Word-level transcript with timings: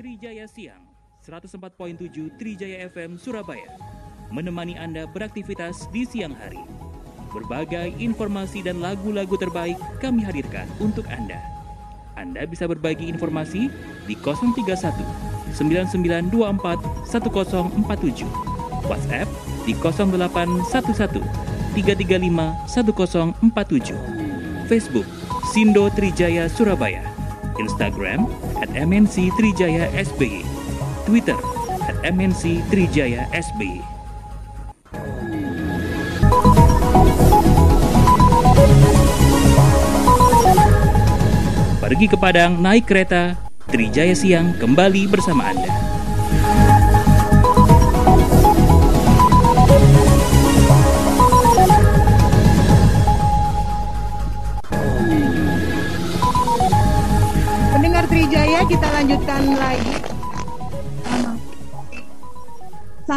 Trijaya 0.00 0.48
Siang 0.48 0.80
104.7 1.28 2.40
Trijaya 2.40 2.88
FM 2.88 3.20
Surabaya 3.20 3.68
menemani 4.32 4.72
Anda 4.80 5.04
beraktivitas 5.04 5.92
di 5.92 6.08
siang 6.08 6.32
hari. 6.32 6.64
Berbagai 7.28 7.92
informasi 8.00 8.64
dan 8.64 8.80
lagu-lagu 8.80 9.36
terbaik 9.36 9.76
kami 10.00 10.24
hadirkan 10.24 10.64
untuk 10.80 11.04
Anda. 11.12 11.36
Anda 12.16 12.48
bisa 12.48 12.64
berbagi 12.64 13.12
informasi 13.12 13.68
di 14.08 14.16
031 14.16 14.72
9924 15.52 17.04
1047. 17.04 18.24
WhatsApp 18.88 19.28
di 19.68 19.76
0811 19.76 21.20
335 21.76 22.72
1047. 22.72 24.64
Facebook 24.64 25.04
Sindo 25.52 25.92
Trijaya 25.92 26.48
Surabaya. 26.48 27.09
Instagram 27.60 28.24
at 28.64 28.72
MNC 28.72 29.36
Trijaya 29.36 29.92
SBY. 29.92 30.40
Twitter 31.04 31.36
at 31.84 31.96
MNC 32.00 32.64
Trijaya 32.72 33.28
SBY. 33.36 33.84
Pergi 41.80 42.06
ke 42.08 42.16
Padang 42.16 42.56
naik 42.56 42.88
kereta, 42.88 43.36
Trijaya 43.68 44.16
Siang 44.16 44.56
kembali 44.56 45.04
bersama 45.04 45.52
Anda. 45.52 45.79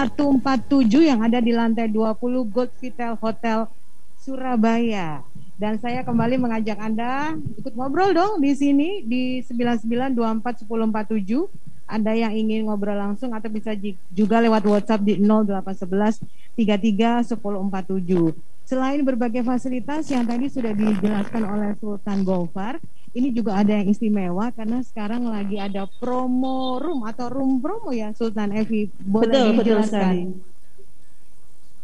147 0.03 0.99
yang 0.99 1.23
ada 1.23 1.39
di 1.39 1.55
lantai 1.55 1.87
20 1.87 2.51
Gold 2.51 2.75
Vital 2.83 3.15
Hotel 3.23 3.71
Surabaya. 4.19 5.23
Dan 5.55 5.79
saya 5.79 6.03
kembali 6.03 6.43
mengajak 6.43 6.75
Anda 6.75 7.39
ikut 7.55 7.71
ngobrol 7.71 8.11
dong 8.11 8.43
di 8.43 8.51
sini 8.51 8.99
di 9.07 9.39
99241047. 9.47 11.47
Anda 11.87 12.19
yang 12.19 12.35
ingin 12.35 12.67
ngobrol 12.67 12.99
langsung 12.99 13.31
atau 13.31 13.47
bisa 13.47 13.71
juga 14.11 14.43
lewat 14.43 14.67
WhatsApp 14.67 15.07
di 15.07 15.23
0811 15.23 16.19
33 16.59 17.39
1047. 17.39 18.35
Selain 18.67 18.99
berbagai 19.07 19.47
fasilitas 19.47 20.11
yang 20.11 20.27
tadi 20.27 20.51
sudah 20.51 20.75
dijelaskan 20.75 21.47
oleh 21.47 21.79
Sultan 21.79 22.27
Gofar, 22.27 22.75
ini 23.13 23.29
juga 23.29 23.55
ada 23.55 23.69
yang 23.71 23.87
istimewa 23.87 24.49
karena 24.49 24.81
sekarang 24.81 25.25
lagi 25.25 25.57
ada 25.57 25.85
promo 25.87 26.77
room 26.77 27.05
atau 27.05 27.29
room 27.29 27.61
promo 27.61 27.93
ya 27.93 28.09
Sultan 28.11 28.49
Evi. 28.51 28.89
Boleh 28.99 29.29
Betul, 29.29 29.47
betul 29.53 29.61
dijelaskan? 29.61 29.87
sekali. 29.87 30.21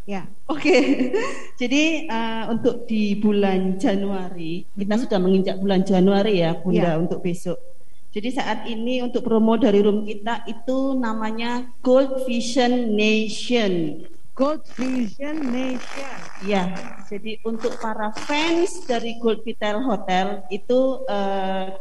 Ya. 0.04 0.26
Oke, 0.50 0.74
jadi 1.62 2.10
uh, 2.10 2.44
untuk 2.50 2.90
di 2.90 3.14
bulan 3.14 3.78
Januari 3.78 4.66
kita 4.74 4.98
Mhm. 4.98 5.02
sudah 5.06 5.20
menginjak 5.22 5.56
bulan 5.62 5.86
Januari 5.86 6.42
ya, 6.42 6.58
Bunda 6.58 6.98
Ya. 6.98 6.98
untuk 6.98 7.22
besok. 7.22 7.62
Jadi 8.10 8.34
saat 8.34 8.66
ini 8.66 9.06
untuk 9.06 9.22
promo 9.22 9.54
dari 9.54 9.86
room 9.86 10.02
kita 10.02 10.42
itu 10.50 10.98
namanya 10.98 11.70
Gold 11.86 12.26
Vision 12.26 12.98
Nation. 12.98 14.02
Gold 14.40 14.64
Vision 14.80 15.52
Nation. 15.52 16.16
Ya, 16.48 16.72
jadi 17.12 17.44
untuk 17.44 17.76
para 17.84 18.16
fans 18.16 18.88
dari 18.88 19.20
Gold 19.20 19.44
Vital 19.44 19.84
Hotel 19.84 20.48
itu 20.48 21.04
uh, 21.12 21.76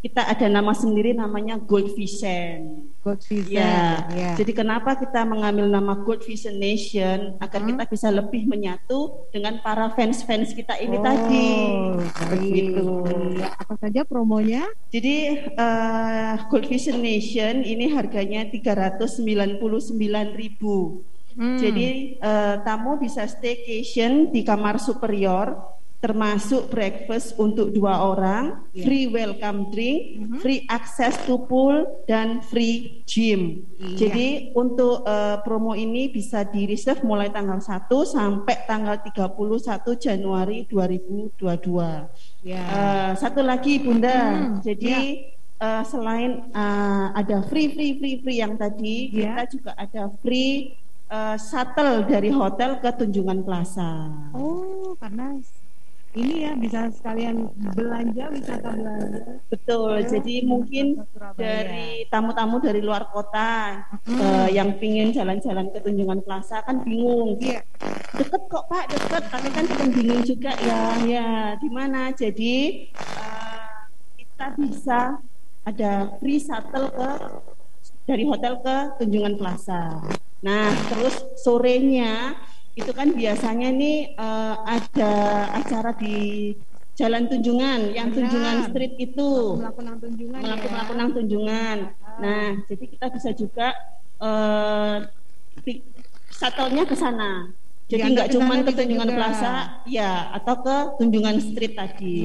kita 0.00 0.24
ada 0.24 0.48
nama 0.48 0.72
sendiri 0.72 1.12
namanya 1.12 1.60
Gold 1.60 1.92
Vision. 1.92 2.88
Gold 3.04 3.20
Vision. 3.22 3.60
Ya, 3.60 4.08
ya. 4.10 4.32
jadi 4.34 4.50
kenapa 4.50 4.96
kita 4.96 5.20
mengambil 5.22 5.68
nama 5.68 5.92
Gold 5.94 6.24
Vision 6.24 6.56
Nation 6.56 7.36
agar 7.38 7.60
Hmm. 7.60 7.76
kita 7.76 7.84
bisa 7.86 8.08
lebih 8.08 8.48
menyatu 8.48 9.28
dengan 9.28 9.60
para 9.60 9.92
fans-fans 9.92 10.56
kita 10.56 10.80
ini 10.80 10.96
Oh, 10.96 11.04
tadi. 11.04 11.48
Begitu. 12.34 12.86
Ya, 13.36 13.52
apa 13.54 13.76
saja 13.76 14.00
promonya? 14.02 14.64
Jadi 14.88 15.44
eh, 15.44 16.34
Gold 16.48 16.66
Vision 16.66 16.98
Nation 16.98 17.60
ini 17.62 17.92
harganya 17.92 18.48
399.000. 18.48 21.11
Hmm. 21.34 21.56
Jadi 21.56 21.88
eh, 22.16 22.54
tamu 22.60 22.96
bisa 22.96 23.24
staycation 23.24 24.28
di 24.28 24.40
kamar 24.40 24.76
superior 24.76 25.56
termasuk 25.98 26.66
breakfast 26.66 27.38
untuk 27.38 27.70
dua 27.70 28.02
orang, 28.02 28.66
Iya. 28.74 28.82
free 28.82 29.06
welcome 29.06 29.70
drink, 29.70 30.00
Mhm. 30.18 30.38
free 30.42 30.66
access 30.66 31.14
to 31.22 31.46
pool 31.46 31.78
dan 32.10 32.42
free 32.42 33.06
gym. 33.06 33.62
Iya. 33.78 33.96
Jadi 34.02 34.28
untuk 34.52 35.06
eh, 35.06 35.38
promo 35.40 35.78
ini 35.78 36.10
bisa 36.10 36.42
di 36.42 36.66
reserve 36.66 37.06
mulai 37.06 37.30
tanggal 37.30 37.62
1 37.62 38.02
sampai 38.02 38.66
tanggal 38.66 38.98
31 38.98 39.94
Januari 39.94 40.66
2022. 40.66 42.10
ya. 42.42 42.62
Eh, 42.66 43.10
satu 43.14 43.38
lagi 43.38 43.78
Bunda, 43.78 44.10
Hmm, 44.10 44.58
jadi 44.58 45.22
eh, 45.56 45.82
selain 45.86 46.50
eh, 46.50 47.06
ada 47.14 47.46
free 47.46 47.70
free 47.70 47.94
free 47.94 48.18
free 48.18 48.42
yang 48.42 48.58
tadi, 48.58 49.06
Ya. 49.14 49.38
kita 49.38 49.42
juga 49.54 49.70
ada 49.78 50.10
free 50.18 50.74
eh, 51.12 51.36
shuttle 51.36 52.08
dari 52.08 52.32
hotel 52.32 52.80
ke 52.80 52.88
Tunjungan 52.96 53.44
Plaza. 53.44 54.08
oh, 54.32 54.96
karena 54.96 55.36
ini 56.12 56.44
ya 56.44 56.52
bisa 56.52 56.92
sekalian 56.92 57.48
belanja 57.72 58.28
wisata 58.28 58.68
belanja. 58.68 59.40
Betul. 59.48 60.04
ke 60.04 60.12
Jadi 60.12 60.34
mungkin 60.44 61.00
dari 61.40 62.04
tamu-tamu 62.12 62.60
dari 62.60 62.84
luar 62.84 63.08
kota 63.08 63.80
Hmm. 64.04 64.20
eh, 64.20 64.48
yang 64.52 64.76
pingin 64.76 65.08
jalan-jalan 65.08 65.72
ke 65.72 65.80
Tunjungan 65.80 66.20
Plaza 66.20 66.60
kan 66.68 66.84
bingung. 66.84 67.40
Iya. 67.40 67.64
Deket 68.12 68.42
kok 68.44 68.64
Pak, 68.68 68.92
deket. 68.92 69.24
Tapi 69.32 69.48
kan 69.56 69.64
kita 69.64 69.84
bingung 69.88 70.20
juga 70.20 70.52
ya. 70.60 71.00
Ya, 71.08 71.28
di 71.56 71.68
mana? 71.72 72.12
Jadi 72.12 72.56
eh, 72.92 73.72
kita 74.20 74.46
bisa 74.60 75.16
ada 75.64 76.12
free 76.20 76.36
shuttle 76.36 76.92
ke 76.92 77.10
dari 78.04 78.28
hotel 78.28 78.60
ke 78.60 78.76
Tunjungan 79.00 79.40
Plaza. 79.40 79.96
Nah, 80.42 80.74
terus 80.90 81.14
sorenya 81.38 82.34
itu 82.74 82.90
kan 82.90 83.14
biasanya 83.14 83.68
nih 83.70 84.18
eh, 84.18 84.54
ada 84.58 85.12
acara 85.54 85.94
di 85.94 86.50
Jalan 86.92 87.24
Tunjungan, 87.30 87.94
yang 87.96 88.12
Benar. 88.12 88.28
Tunjungan 88.28 88.56
Street 88.68 88.94
itu 89.00 89.28
melakukan 89.56 89.96
tunjungan 89.96 90.40
melakukan 90.44 91.08
ya. 91.08 91.14
tunjungan. 91.16 91.78
Nah, 92.20 92.48
jadi 92.68 92.84
kita 92.84 93.06
bisa 93.08 93.30
juga 93.32 93.68
eh 94.22 94.96
pi- 95.64 95.84
shuttle-nya 96.28 96.84
ke 96.84 96.96
sana. 96.98 97.48
Jadi 97.92 98.08
nggak 98.16 98.28
ke 98.28 98.32
cuma 98.32 98.54
ke 98.56 98.62
bisa 98.64 98.78
Tunjungan 98.80 99.08
juga. 99.08 99.16
Plaza, 99.20 99.52
ya, 99.84 100.12
atau 100.32 100.54
ke 100.64 100.76
Tunjungan 100.96 101.36
Street 101.44 101.74
tadi. 101.76 102.20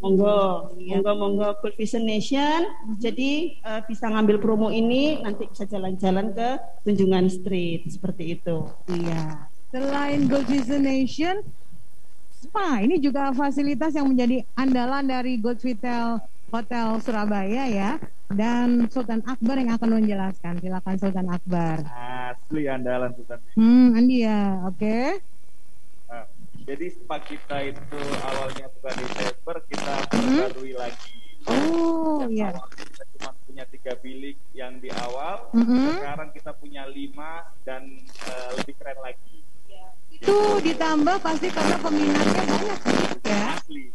Monggo, 0.00 0.72
Iya. 0.80 0.88
monggo, 0.96 1.12
monggo 1.20 1.48
Cool 1.60 1.74
Vision 1.76 2.08
Nation. 2.08 2.64
Jadi 2.96 3.60
eh, 3.60 3.80
bisa 3.84 4.08
ngambil 4.08 4.40
promo 4.40 4.72
ini, 4.72 5.20
nanti 5.20 5.44
bisa 5.52 5.68
jalan-jalan 5.68 6.32
ke 6.32 6.48
Tunjungan 6.82 7.28
Street 7.28 7.84
seperti 7.92 8.40
itu. 8.40 8.72
Iya. 8.88 9.52
Selain 9.68 10.24
Gold 10.24 10.48
Vision 10.48 10.80
Nation, 10.80 11.44
spa 12.40 12.80
ini 12.80 12.96
juga 12.96 13.34
fasilitas 13.36 13.92
yang 13.92 14.08
menjadi 14.08 14.48
andalan 14.56 15.04
dari 15.04 15.36
Gold 15.36 15.60
Vital 15.60 16.24
Hotel 16.48 16.86
Surabaya 17.02 17.68
ya. 17.68 17.90
Dan 18.26 18.90
Sultan 18.90 19.22
Akbar 19.22 19.54
yang 19.56 19.74
akan 19.74 20.02
menjelaskan. 20.02 20.58
Silakan 20.58 20.96
Sultan 20.98 21.28
Akbar. 21.30 21.78
Asli 21.86 22.66
andalan 22.66 23.14
Sultan. 23.14 23.38
Hmm, 23.54 23.94
Andi 23.94 24.26
ya, 24.26 24.66
oke. 24.66 24.98
Nah, 26.06 26.24
jadi 26.66 26.86
spa 26.90 27.22
kita 27.22 27.56
itu 27.64 27.98
awalnya 28.20 28.66
bukan 28.68 28.94
Desember, 28.98 29.56
kita 29.70 29.92
Hmm. 30.10 30.38
perbarui 30.42 30.74
lagi. 30.74 31.14
Oh, 31.46 32.26
iya. 32.26 32.50
kita 32.74 33.06
cuma 33.14 33.30
punya 33.46 33.62
tiga 33.70 33.94
bilik 33.96 34.34
yang 34.50 34.82
di 34.82 34.90
awal, 34.90 35.46
Mhm. 35.54 36.02
sekarang 36.02 36.28
kita 36.34 36.50
punya 36.52 36.90
lima 36.90 37.46
dan 37.62 37.86
eh, 38.02 38.50
lebih 38.58 38.74
keren 38.74 38.98
lagi. 38.98 39.46
Itu 40.10 40.34
ditambah 40.58 41.22
pasti 41.22 41.46
karena 41.46 41.76
peminatnya 41.78 42.42
banyak 42.42 42.78
ya. 43.22 43.40
Asli. 43.54 43.94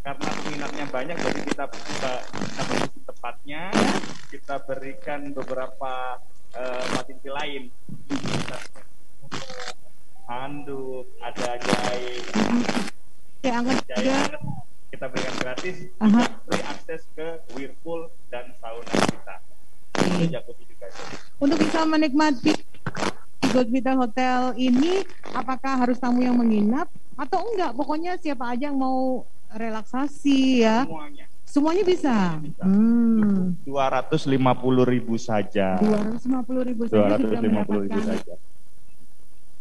Karena 0.00 0.28
peminatnya 0.32 0.86
banyak, 0.88 1.16
jadi 1.18 1.40
kita 1.44 1.64
kita, 1.68 2.12
kita 2.24 2.62
posisi 2.64 3.00
tepatnya, 3.22 3.70
kita 4.34 4.58
berikan 4.66 5.30
beberapa 5.30 6.18
eh, 6.58 6.82
fasiliti 6.90 7.30
lain. 7.30 7.62
Handuk, 10.26 11.06
ada 11.22 11.54
jahit, 11.62 12.26
hangat, 13.46 13.78
kita 14.90 15.06
berikan 15.06 15.34
gratis, 15.38 15.76
Aha. 16.02 16.34
free 16.50 16.66
akses 16.66 17.06
ke 17.14 17.38
whirlpool 17.54 18.10
dan 18.26 18.50
sauna 18.58 18.90
kita. 18.90 19.38
Juga. 20.18 20.42
Untuk 21.38 21.62
bisa 21.62 21.86
menikmati 21.86 22.58
Gold 23.54 23.70
Vita 23.70 23.94
Hotel 23.94 24.58
ini, 24.58 25.06
apakah 25.30 25.78
harus 25.78 26.02
tamu 26.02 26.26
yang 26.26 26.34
menginap 26.34 26.90
atau 27.14 27.38
enggak? 27.54 27.70
Pokoknya 27.78 28.18
siapa 28.18 28.50
aja 28.50 28.74
yang 28.74 28.82
mau 28.82 29.22
relaksasi 29.54 30.66
ya. 30.66 30.82
Semuanya. 30.82 31.30
Semuanya 31.52 31.84
bisa. 31.84 32.40
Bisa. 32.40 32.64
Hmm. 32.64 33.52
250 33.68 34.88
ribu 34.88 35.20
saja. 35.20 35.76
250 35.84 36.64
ribu 36.64 36.88
saja 36.88 37.20
sudah 37.20 37.40
250 37.44 37.84
ribu 37.84 38.00
saja. 38.00 38.34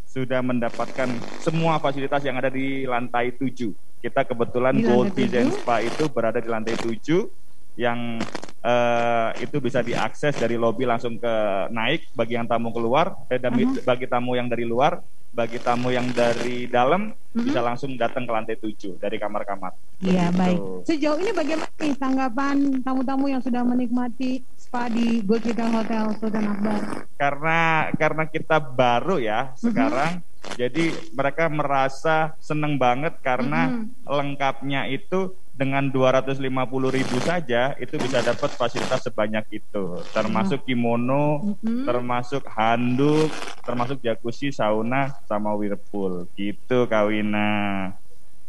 Sudah 0.07 0.39
mendapatkan 0.39 1.11
semua 1.43 1.83
fasilitas 1.83 2.23
yang 2.23 2.39
ada 2.39 2.47
di 2.47 2.87
lantai 2.87 3.35
7. 3.35 3.75
Kita 3.99 4.23
kebetulan 4.23 4.79
Gold 4.79 5.19
tujuh? 5.19 5.51
Spa 5.51 5.83
itu 5.83 6.07
berada 6.07 6.39
di 6.39 6.47
lantai 6.47 6.79
7 6.79 7.27
yang 7.75 8.23
eh, 8.61 9.29
itu 9.41 9.57
bisa 9.57 9.81
diakses 9.81 10.33
dari 10.33 10.53
lobi 10.53 10.85
langsung 10.85 11.17
ke 11.17 11.33
naik 11.69 12.13
bagi 12.13 12.33
yang 12.33 12.45
tamu 12.45 12.69
keluar, 12.69 13.17
eh, 13.27 13.37
dami- 13.37 13.65
Uh-huh. 13.67 13.81
bagi 13.83 14.05
tamu 14.05 14.33
yang 14.33 14.45
dari 14.45 14.63
luar, 14.63 15.01
bagi 15.29 15.57
tamu 15.57 15.89
yang 15.89 16.11
dari 16.11 16.67
dalam 16.67 17.09
Mhm. 17.31 17.45
bisa 17.47 17.59
langsung 17.59 17.95
datang 17.95 18.27
ke 18.27 18.31
lantai 18.31 18.55
7 18.55 18.99
dari 18.99 19.15
kamar-kamar. 19.15 19.71
Iya 19.97 20.27
baik. 20.29 20.83
Sejauh 20.83 21.17
ini 21.17 21.31
bagaimana 21.31 21.71
nih 21.73 21.95
tanggapan 21.95 22.57
tamu-tamu 22.81 23.25
yang 23.27 23.39
sudah 23.39 23.63
menikmati 23.63 24.43
spa 24.53 24.85
di 24.85 25.23
Gold 25.23 25.41
Hotel 25.47 26.11
Sultan 26.19 26.45
Akbar? 26.47 26.79
karena 27.15 27.59
karena 27.95 28.23
kita 28.25 28.57
baru 28.57 29.21
ya 29.21 29.53
sekarang 29.55 30.25
jadi 30.57 30.89
mereka 31.13 31.45
merasa 31.47 32.33
seneng 32.37 32.75
banget 32.75 33.13
karena 33.21 33.69
Mhm. 33.69 34.09
lengkapnya 34.09 34.81
itu 34.87 35.31
dengan 35.61 35.85
250 35.93 36.41
ribu 36.89 37.21
saja 37.21 37.77
itu 37.77 37.93
bisa 38.01 38.25
dapat 38.25 38.49
fasilitas 38.57 39.05
sebanyak 39.05 39.61
itu 39.61 40.01
termasuk 40.09 40.65
kimono 40.65 41.53
Mhm. 41.61 41.85
termasuk 41.85 42.41
handuk 42.49 43.29
termasuk 43.61 44.01
jacuzzi 44.01 44.49
sauna 44.49 45.13
sama 45.29 45.53
whirlpool 45.53 46.25
gitu 46.33 46.89
Kawina 46.89 47.93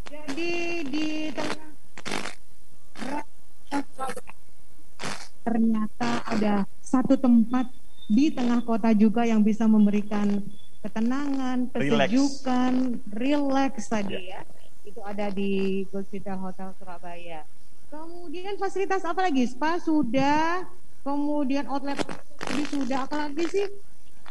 Jadi 0.08 0.84
di 0.88 1.08
tengah 1.32 1.68
ternyata 5.42 6.10
ada 6.24 6.54
satu 6.80 7.16
tempat 7.16 7.68
di 8.08 8.32
tengah 8.32 8.60
kota 8.64 8.92
juga 8.92 9.24
yang 9.24 9.40
bisa 9.40 9.64
memberikan 9.64 10.40
ketenangan, 10.82 11.70
Relax. 11.72 12.08
kesejukan, 12.12 12.72
relax 13.08 13.72
tadi 13.88 14.32
ya. 14.32 14.42
Itu 14.82 15.00
ada 15.06 15.30
di 15.30 15.82
Gold 15.90 16.10
Vita 16.10 16.34
Hotel 16.34 16.74
Surabaya. 16.78 17.46
Kemudian 17.92 18.56
fasilitas 18.58 19.04
apa 19.06 19.28
lagi? 19.28 19.46
Spa 19.46 19.78
sudah, 19.78 20.66
kemudian 21.06 21.68
outlet 21.68 22.00
tadi 22.40 22.64
sudah, 22.66 23.04
apa 23.06 23.28
lagi 23.28 23.44
sih? 23.46 23.66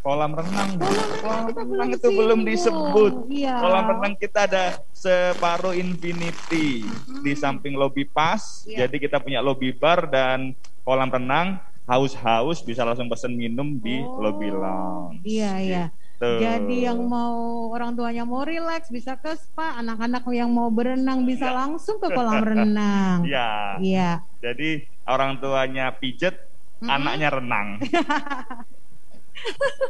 kolam 0.01 0.33
renang. 0.33 0.81
Kolam 0.81 0.97
renang 1.13 1.21
kolam 1.21 1.45
kita 1.45 1.61
renang 1.61 1.69
belum 1.69 1.89
itu 1.93 2.09
belum 2.09 2.39
singgung. 2.41 2.49
disebut 2.49 3.13
Iya. 3.29 3.55
Kolam 3.61 3.85
renang 3.85 4.13
kita 4.17 4.39
ada 4.49 4.65
separuh 4.91 5.77
infinity 5.77 6.89
di 7.21 7.31
samping 7.37 7.77
lobby 7.77 8.03
pas. 8.09 8.65
Iya. 8.65 8.85
Jadi 8.85 8.97
kita 8.97 9.21
punya 9.21 9.39
lobby 9.45 9.71
bar 9.71 10.09
dan 10.09 10.57
kolam 10.81 11.09
renang. 11.09 11.61
Haus-haus 11.89 12.61
bisa 12.63 12.85
langsung 12.85 13.09
pesen 13.09 13.35
minum 13.35 13.75
di 13.81 13.99
Oh, 13.99 14.21
lobby 14.21 14.47
lounge. 14.47 15.21
Iya, 15.27 15.51
iya. 15.59 15.83
Gitu. 16.21 16.37
Jadi 16.37 16.85
yang 16.85 17.01
mau 17.01 17.33
orang 17.73 17.97
tuanya 17.97 18.21
mau 18.21 18.45
relax 18.45 18.93
bisa 18.93 19.17
ke 19.17 19.33
spa, 19.33 19.81
anak-anak 19.81 20.21
yang 20.29 20.53
mau 20.53 20.69
berenang 20.69 21.25
bisa 21.25 21.49
Iya. 21.49 21.57
langsung 21.65 21.97
ke 21.97 22.13
kolam 22.13 22.45
renang. 22.53 23.25
Iya. 23.25 23.49
Iya. 23.81 24.09
Jadi 24.37 24.85
orang 25.09 25.41
tuanya 25.41 25.89
pijet, 25.97 26.37
Mm-mm. 26.77 26.93
anaknya 26.93 27.29
renang. 27.33 27.67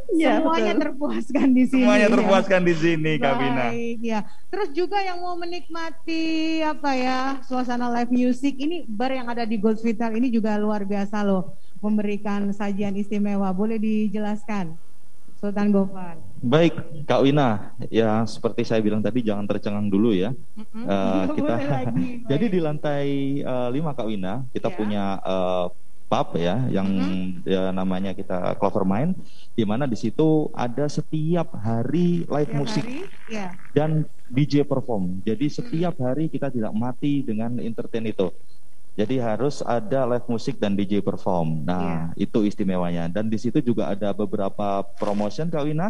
Iya, 0.08 0.40
Semuanya 0.40 0.72
betul. 0.72 0.82
terpuaskan 0.96 1.48
di 1.52 1.64
sini. 1.68 1.84
Semuanya 1.84 2.08
ya. 2.08 2.14
terpuaskan 2.16 2.60
di 2.64 2.72
sini, 2.72 3.12
Kabina. 3.20 3.68
Baik, 3.68 3.98
ya. 4.00 4.20
Terus 4.48 4.68
juga 4.72 4.96
yang 5.04 5.20
mau 5.20 5.36
menikmati 5.36 6.22
apa 6.64 6.96
ya 6.96 7.18
suasana 7.44 7.92
live 7.92 8.08
music 8.08 8.56
ini 8.56 8.88
bar 8.88 9.12
yang 9.12 9.28
ada 9.28 9.44
di 9.44 9.60
Gold 9.60 9.76
Vital 9.84 10.16
ini 10.16 10.32
juga 10.32 10.56
luar 10.56 10.88
biasa 10.88 11.20
loh, 11.20 11.52
memberikan 11.84 12.48
sajian 12.48 12.96
istimewa. 12.96 13.52
Boleh 13.52 13.76
dijelaskan, 13.76 14.72
Sultan 15.42 15.74
Gofar? 15.74 16.22
Baik, 16.38 17.02
Kak 17.02 17.26
Wina, 17.26 17.74
ya 17.90 18.22
seperti 18.30 18.62
saya 18.62 18.78
bilang 18.78 19.02
tadi 19.02 19.26
jangan 19.26 19.42
tercengang 19.42 19.90
dulu 19.90 20.14
ya. 20.14 20.30
Mm-mm. 20.54 20.86
Eh, 20.86 21.24
kita 21.42 21.54
lagi. 21.58 22.06
jadi 22.30 22.44
di 22.46 22.58
lantai 22.62 23.08
eh, 23.42 23.68
lima 23.74 23.90
Kak 23.90 24.06
Wina 24.06 24.46
kita 24.54 24.70
Ya. 24.70 24.76
punya 24.78 25.04
eh, 25.18 25.66
pub 26.06 26.28
ya 26.38 26.62
yang 26.70 26.88
ya, 27.42 27.74
namanya 27.74 28.14
kita 28.14 28.54
Clover 28.62 28.86
Mine, 28.86 29.18
di 29.58 29.66
mana 29.66 29.90
di 29.90 29.98
situ 29.98 30.46
ada 30.54 30.86
setiap 30.86 31.58
hari 31.58 32.22
live 32.22 32.52
musik 32.54 32.84
hari, 32.86 33.10
ya. 33.26 33.50
dan 33.74 34.06
DJ 34.30 34.62
perform. 34.62 35.26
Jadi 35.26 35.50
setiap 35.50 35.98
hari 35.98 36.30
kita 36.30 36.54
tidak 36.54 36.70
mati 36.70 37.26
dengan 37.26 37.58
entertain 37.58 38.06
itu. 38.06 38.30
Jadi 38.92 39.16
harus 39.16 39.64
ada 39.64 40.04
live 40.04 40.28
musik 40.28 40.60
dan 40.60 40.76
DJ 40.76 41.00
perform. 41.00 41.64
Nah, 41.64 42.12
itu 42.12 42.44
istimewanya. 42.44 43.08
Dan 43.08 43.32
di 43.32 43.40
situ 43.40 43.64
juga 43.64 43.88
ada 43.88 44.12
beberapa 44.12 44.84
promotion 45.00 45.48
Kak 45.48 45.64
Wina. 45.64 45.88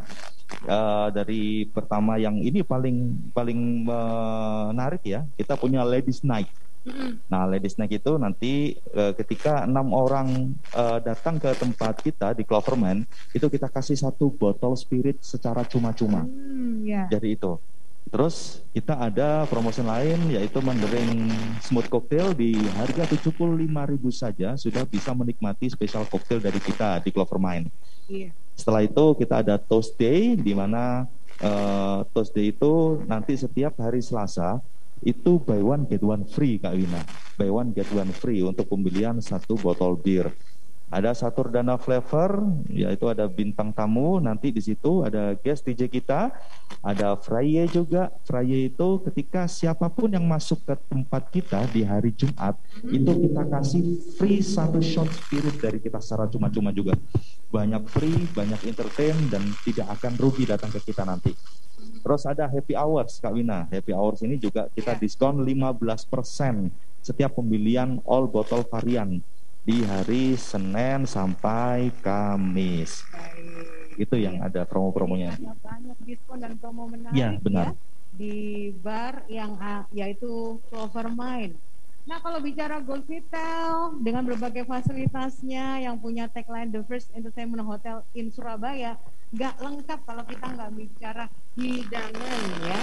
Eh, 0.63 1.09
dari 1.11 1.67
pertama 1.67 2.15
yang 2.23 2.39
ini 2.39 2.63
paling 2.63 3.11
paling 3.35 3.83
menarik 4.71 5.03
ya. 5.03 5.27
Kita 5.35 5.59
punya 5.59 5.83
Ladies 5.83 6.23
Night. 6.23 6.47
Nah, 7.31 7.47
Ladies 7.47 7.79
Night 7.79 7.95
itu 7.95 8.13
nanti 8.19 8.75
eh, 8.79 9.13
ketika 9.15 9.67
enam 9.67 9.95
orang 9.95 10.55
eh, 10.75 10.99
datang 11.03 11.39
ke 11.39 11.55
tempat 11.55 12.03
kita 12.03 12.35
di 12.35 12.43
Cloverman, 12.43 13.07
itu 13.35 13.47
kita 13.47 13.71
kasih 13.71 13.99
satu 13.99 14.35
botol 14.35 14.75
spirit 14.75 15.23
secara 15.23 15.63
cuma-cuma. 15.63 16.27
Hmm, 16.27 16.83
ya. 16.83 17.07
Jadi 17.11 17.39
itu. 17.39 17.59
Terus 18.09 18.61
kita 18.77 18.99
ada 18.99 19.49
promosi 19.49 19.81
lain 19.81 20.33
yaitu 20.33 20.61
Mandarin 20.61 21.33
Smooth 21.65 21.89
Cocktail 21.89 22.37
di 22.37 22.53
harga 22.77 23.09
75.000 23.09 23.33
saja 24.13 24.53
sudah 24.59 24.85
bisa 24.85 25.17
menikmati 25.17 25.73
spesial 25.73 26.05
cocktail 26.11 26.43
dari 26.43 26.61
kita 26.61 27.01
di 27.01 27.09
Clover 27.09 27.41
Mine. 27.41 27.73
Iya. 28.11 28.35
Setelah 28.53 28.85
itu 28.85 29.17
kita 29.17 29.41
ada 29.41 29.57
Toast 29.57 29.97
Day 29.97 30.37
di 30.37 30.53
mana 30.53 31.09
eh, 31.41 31.99
Toast 32.13 32.37
Day 32.37 32.53
itu 32.53 33.01
nanti 33.09 33.33
setiap 33.39 33.81
hari 33.81 34.05
Selasa 34.05 34.61
itu 35.03 35.43
buy 35.43 35.59
one 35.59 35.85
get 35.91 36.03
one 36.05 36.23
free 36.29 36.63
Kak 36.63 36.79
Wina. 36.79 37.03
Buy 37.35 37.51
one 37.51 37.75
get 37.75 37.91
one 37.91 38.13
free 38.15 38.45
untuk 38.45 38.71
pembelian 38.71 39.19
satu 39.19 39.59
botol 39.59 39.99
bir. 39.99 40.31
Ada 40.93 41.17
satu 41.17 41.49
dana 41.49 41.81
flavor, 41.81 42.45
yaitu 42.69 43.09
ada 43.09 43.25
bintang 43.25 43.73
tamu. 43.73 44.21
Nanti 44.21 44.53
di 44.53 44.61
situ 44.61 45.01
ada 45.01 45.33
guest 45.41 45.65
DJ 45.65 45.89
kita, 45.89 46.29
ada 46.85 47.17
Fraye 47.17 47.65
juga. 47.65 48.13
Fraye 48.29 48.69
itu 48.69 49.01
ketika 49.09 49.49
siapa 49.49 49.89
pun 49.89 50.13
yang 50.13 50.29
masuk 50.29 50.61
ke 50.69 50.77
tempat 50.93 51.33
kita 51.33 51.65
di 51.73 51.81
hari 51.81 52.13
Jumat, 52.13 52.61
itu 52.85 53.09
kita 53.09 53.43
kasih 53.49 53.83
free 54.21 54.45
satu 54.45 54.85
shot 54.85 55.09
spirit 55.09 55.57
dari 55.57 55.81
kita 55.81 55.97
secara 55.97 56.29
cuma-cuma 56.29 56.69
juga. 56.77 56.93
Banyak 57.49 57.89
free, 57.89 58.29
banyak 58.37 58.61
entertain, 58.69 59.17
dan 59.33 59.41
tidak 59.65 59.97
akan 59.97 60.13
rugi 60.21 60.45
datang 60.45 60.69
ke 60.77 60.93
kita 60.93 61.09
nanti. 61.09 61.33
Terus 62.05 62.29
ada 62.29 62.45
happy 62.53 62.77
hours 62.77 63.17
Kak 63.17 63.33
Wina. 63.33 63.65
Happy 63.73 63.97
hours 63.97 64.21
ini 64.21 64.37
juga 64.37 64.69
kita 64.77 64.93
diskon 65.01 65.41
15% 65.41 66.69
setiap 67.01 67.33
pembelian 67.33 67.99
all 68.05 68.29
bottle 68.29 68.63
varian 68.69 69.25
di 69.63 69.87
hari 69.87 70.35
Senin 70.35 71.07
sampai 71.07 71.95
Kamis. 72.03 73.07
Baik. 73.15 73.95
Itu 73.95 74.19
yang 74.19 74.43
ada 74.43 74.67
promo-promonya. 74.67 75.39
Ada 75.39 75.55
banyak 75.63 75.99
diskon 76.03 76.43
dan 76.43 76.59
promo 76.59 76.89
menarik 76.91 77.15
Ya, 77.15 77.37
benar. 77.39 77.77
di 78.13 78.69
bar 78.83 79.25
yang 79.31 79.57
yaitu 79.95 80.59
Clover 80.69 81.09
Mine. 81.09 81.57
Nah 82.03 82.19
kalau 82.19 82.43
bicara 82.43 82.83
Gold 82.83 83.07
Vital 83.07 83.95
dengan 84.03 84.27
berbagai 84.27 84.67
fasilitasnya 84.67 85.87
yang 85.87 85.97
punya 86.03 86.27
tagline 86.27 86.69
The 86.69 86.83
First 86.83 87.15
Entertainment 87.15 87.63
Hotel 87.63 88.03
in 88.13 88.29
Surabaya, 88.35 88.99
nggak 89.31 89.55
lengkap 89.63 90.01
kalau 90.03 90.27
kita 90.27 90.45
nggak 90.45 90.71
bicara 90.75 91.25
hidangan 91.55 92.41
ya 92.67 92.81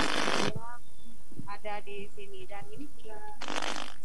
yang 0.49 1.45
ada 1.45 1.75
di 1.83 2.07
sini 2.15 2.47
dan 2.47 2.63
ini 2.71 2.87
sudah 2.95 3.21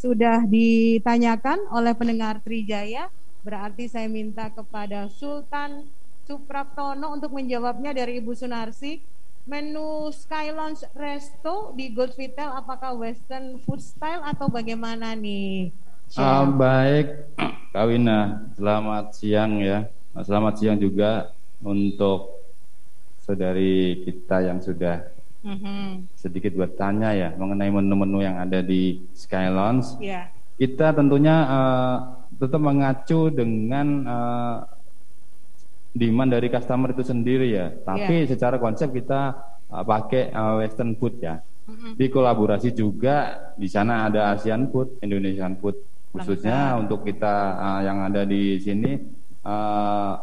sudah 0.05 0.45
ditanyakan 0.45 1.65
oleh 1.73 1.97
pendengar 1.97 2.37
Trijaya. 2.45 3.09
Berarti 3.41 3.89
saya 3.89 4.05
minta 4.05 4.53
kepada 4.53 5.09
Sultan 5.09 5.89
Supraptono 6.29 7.17
untuk 7.17 7.33
menjawabnya 7.33 7.97
dari 7.97 8.21
Ibu 8.21 8.37
Sunarsi. 8.37 9.01
Menu 9.49 10.09
Sky 10.13 10.53
Lounge 10.53 10.85
Resto 10.97 11.73
di 11.77 11.93
Gold 11.93 12.17
Vital 12.17 12.53
apakah 12.57 12.97
Western 12.97 13.61
food 13.65 13.81
style 13.81 14.25
atau 14.25 14.49
bagaimana 14.49 15.13
nih? 15.13 15.69
Ah, 16.17 16.49
baik, 16.49 17.29
Kak 17.73 17.85
Wina, 17.89 18.49
selamat 18.57 19.13
siang 19.13 19.61
ya. 19.61 19.89
Selamat 20.17 20.61
siang 20.61 20.81
juga 20.81 21.29
untuk 21.61 22.41
saudari 23.21 24.05
kita 24.05 24.49
yang 24.49 24.65
sudah 24.65 25.14
Mhm. 25.45 26.09
sedikit 26.17 26.57
bertanya 26.57 27.13
ya 27.13 27.29
mengenai 27.37 27.69
menu-menu 27.69 28.25
yang 28.25 28.41
ada 28.41 28.65
di 28.65 29.05
Sky 29.13 29.53
Lounge. 29.53 30.01
Ya. 30.01 30.33
Kita 30.57 30.97
tentunya 30.97 31.37
eh, 31.45 31.97
tetap 32.41 32.61
mengacu 32.65 33.29
dengan 33.29 33.87
eh, 34.09 34.59
demand 35.95 36.33
dari 36.33 36.49
customer 36.49 36.97
itu 36.97 37.05
sendiri 37.05 37.53
ya. 37.53 37.71
Tapi 37.85 38.25
secara 38.25 38.57
konsep 38.57 38.89
kita 38.89 39.37
eh, 39.69 39.85
pakai 39.85 40.33
eh, 40.33 40.55
Western 40.65 40.97
food 40.97 41.21
ya. 41.21 41.45
Mhm. 41.69 42.01
Di 42.01 42.07
kolaborasi 42.09 42.73
juga 42.73 43.49
di 43.61 43.69
sana 43.69 44.09
ada 44.09 44.33
Asian 44.33 44.73
food, 44.73 45.01
Indonesian 45.05 45.61
food. 45.61 45.77
khususnya 46.15 46.79
untuk 46.79 47.03
kita 47.03 47.35
uh, 47.59 47.81
yang 47.83 48.07
ada 48.07 48.23
di 48.23 48.63
sini 48.63 49.03
uh, 49.43 50.15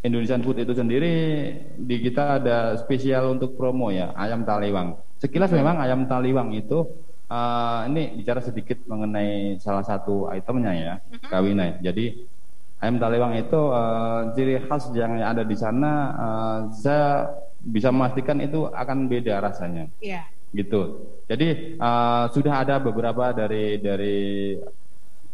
Indonesian 0.00 0.40
Food 0.40 0.64
itu 0.64 0.72
sendiri 0.72 1.12
di 1.76 1.96
kita 2.00 2.40
ada 2.40 2.72
spesial 2.80 3.36
untuk 3.36 3.52
promo 3.52 3.92
ya 3.92 4.16
ayam 4.16 4.48
taliwang. 4.48 4.96
Sekilas 5.20 5.52
memang 5.52 5.76
ayam 5.76 6.08
taliwang 6.08 6.56
itu 6.56 6.88
uh, 7.28 7.84
ini 7.84 8.16
bicara 8.16 8.40
sedikit 8.40 8.80
mengenai 8.88 9.60
salah 9.60 9.84
satu 9.84 10.32
itemnya 10.32 10.72
ya 10.72 10.94
kawinai. 11.28 11.84
Jadi 11.84 12.16
ayam 12.80 12.96
taliwang 12.96 13.36
itu 13.36 13.60
uh, 13.60 14.32
ciri 14.32 14.64
khas 14.64 14.88
yang 14.96 15.20
ada 15.20 15.44
di 15.44 15.56
sana 15.56 15.92
uh, 16.16 16.58
saya 16.72 17.28
bisa 17.60 17.92
memastikan 17.92 18.40
itu 18.40 18.72
akan 18.72 19.04
beda 19.04 19.36
rasanya. 19.44 19.84
Iya. 20.00 20.24
Gitu. 20.56 20.80
Jadi 21.28 21.76
uh, 21.76 22.24
sudah 22.32 22.64
ada 22.64 22.80
beberapa 22.80 23.36
dari 23.36 23.76
dari 23.76 24.18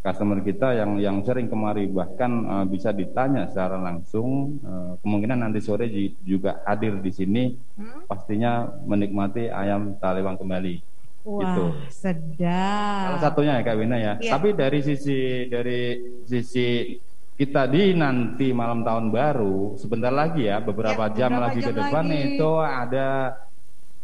customer 0.07 0.39
kita 0.39 0.79
yang 0.79 1.03
yang 1.03 1.17
sering 1.27 1.51
kemari 1.51 1.91
bahkan 1.91 2.31
uh, 2.47 2.63
bisa 2.63 2.95
ditanya 2.95 3.51
secara 3.51 3.75
langsung 3.75 4.63
uh, 4.63 4.95
kemungkinan 5.03 5.43
nanti 5.43 5.59
sore 5.59 5.91
juga 6.23 6.63
hadir 6.63 7.03
di 7.03 7.11
sini 7.11 7.45
hmm? 7.75 8.07
pastinya 8.07 8.71
menikmati 8.87 9.51
ayam 9.51 9.99
talewang 9.99 10.39
kembali 10.39 10.79
Wah, 11.27 11.43
gitu. 11.43 11.65
sedap. 11.91 13.19
Salah 13.19 13.23
satunya 13.27 13.59
ya 13.59 13.67
Kak 13.67 13.77
Wina 13.83 13.99
ya. 13.99 14.15
ya. 14.23 14.39
Tapi 14.39 14.55
dari 14.55 14.79
sisi 14.79 15.51
dari 15.51 15.99
sisi 16.23 16.95
kita 17.35 17.67
di 17.67 17.99
nanti 17.99 18.55
malam 18.55 18.87
tahun 18.87 19.11
baru 19.11 19.75
sebentar 19.75 20.15
lagi 20.15 20.47
ya 20.47 20.63
beberapa 20.63 21.11
ya, 21.11 21.15
jam 21.19 21.31
beberapa 21.35 21.45
lagi 21.51 21.61
jam 21.61 21.69
ke 21.69 21.73
depan 21.75 22.05
lagi. 22.07 22.23
itu 22.31 22.51
ada 22.63 23.09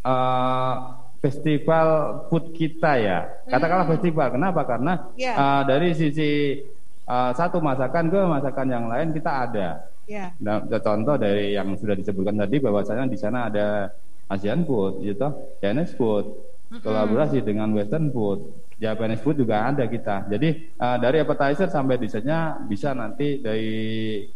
uh, 0.03 0.77
festival 1.23 1.89
food 2.27 2.51
kita 2.51 2.99
ya. 2.99 3.19
Katakanlah 3.47 3.87
hmm. 3.87 3.95
festival. 3.97 4.29
Kenapa? 4.35 4.67
Karena 4.67 4.93
yeah. 5.15 5.39
Ya. 5.39 5.39
uh, 5.39 5.63
dari 5.63 5.95
sisi 5.95 6.59
uh, 7.07 7.31
satu 7.31 7.63
masakan 7.63 8.11
ke 8.11 8.21
masakan 8.27 8.67
yang 8.69 8.85
lain 8.91 9.15
kita 9.15 9.31
ada. 9.31 9.69
Yeah. 10.11 10.35
Nah, 10.43 10.67
contoh 10.67 11.15
dari 11.15 11.55
yang 11.55 11.79
sudah 11.79 11.95
disebutkan 11.95 12.35
tadi 12.35 12.59
bahwasanya 12.59 13.07
di 13.07 13.15
sana 13.15 13.47
ada 13.47 13.95
Asian 14.27 14.67
food, 14.67 15.07
gitu, 15.07 15.31
Chinese 15.63 15.95
food, 15.95 16.27
mm-hmm. 16.27 16.83
kolaborasi 16.83 17.39
dengan 17.47 17.71
Western 17.71 18.11
food, 18.11 18.51
Japanese 18.83 19.23
food 19.23 19.39
juga 19.39 19.71
ada 19.71 19.87
kita. 19.87 20.27
Jadi 20.27 20.75
uh, 20.75 20.99
dari 20.99 21.23
appetizer 21.23 21.71
sampai 21.71 22.03
dessertnya 22.03 22.59
bisa 22.67 22.91
nanti 22.99 23.39
dari 23.39 23.73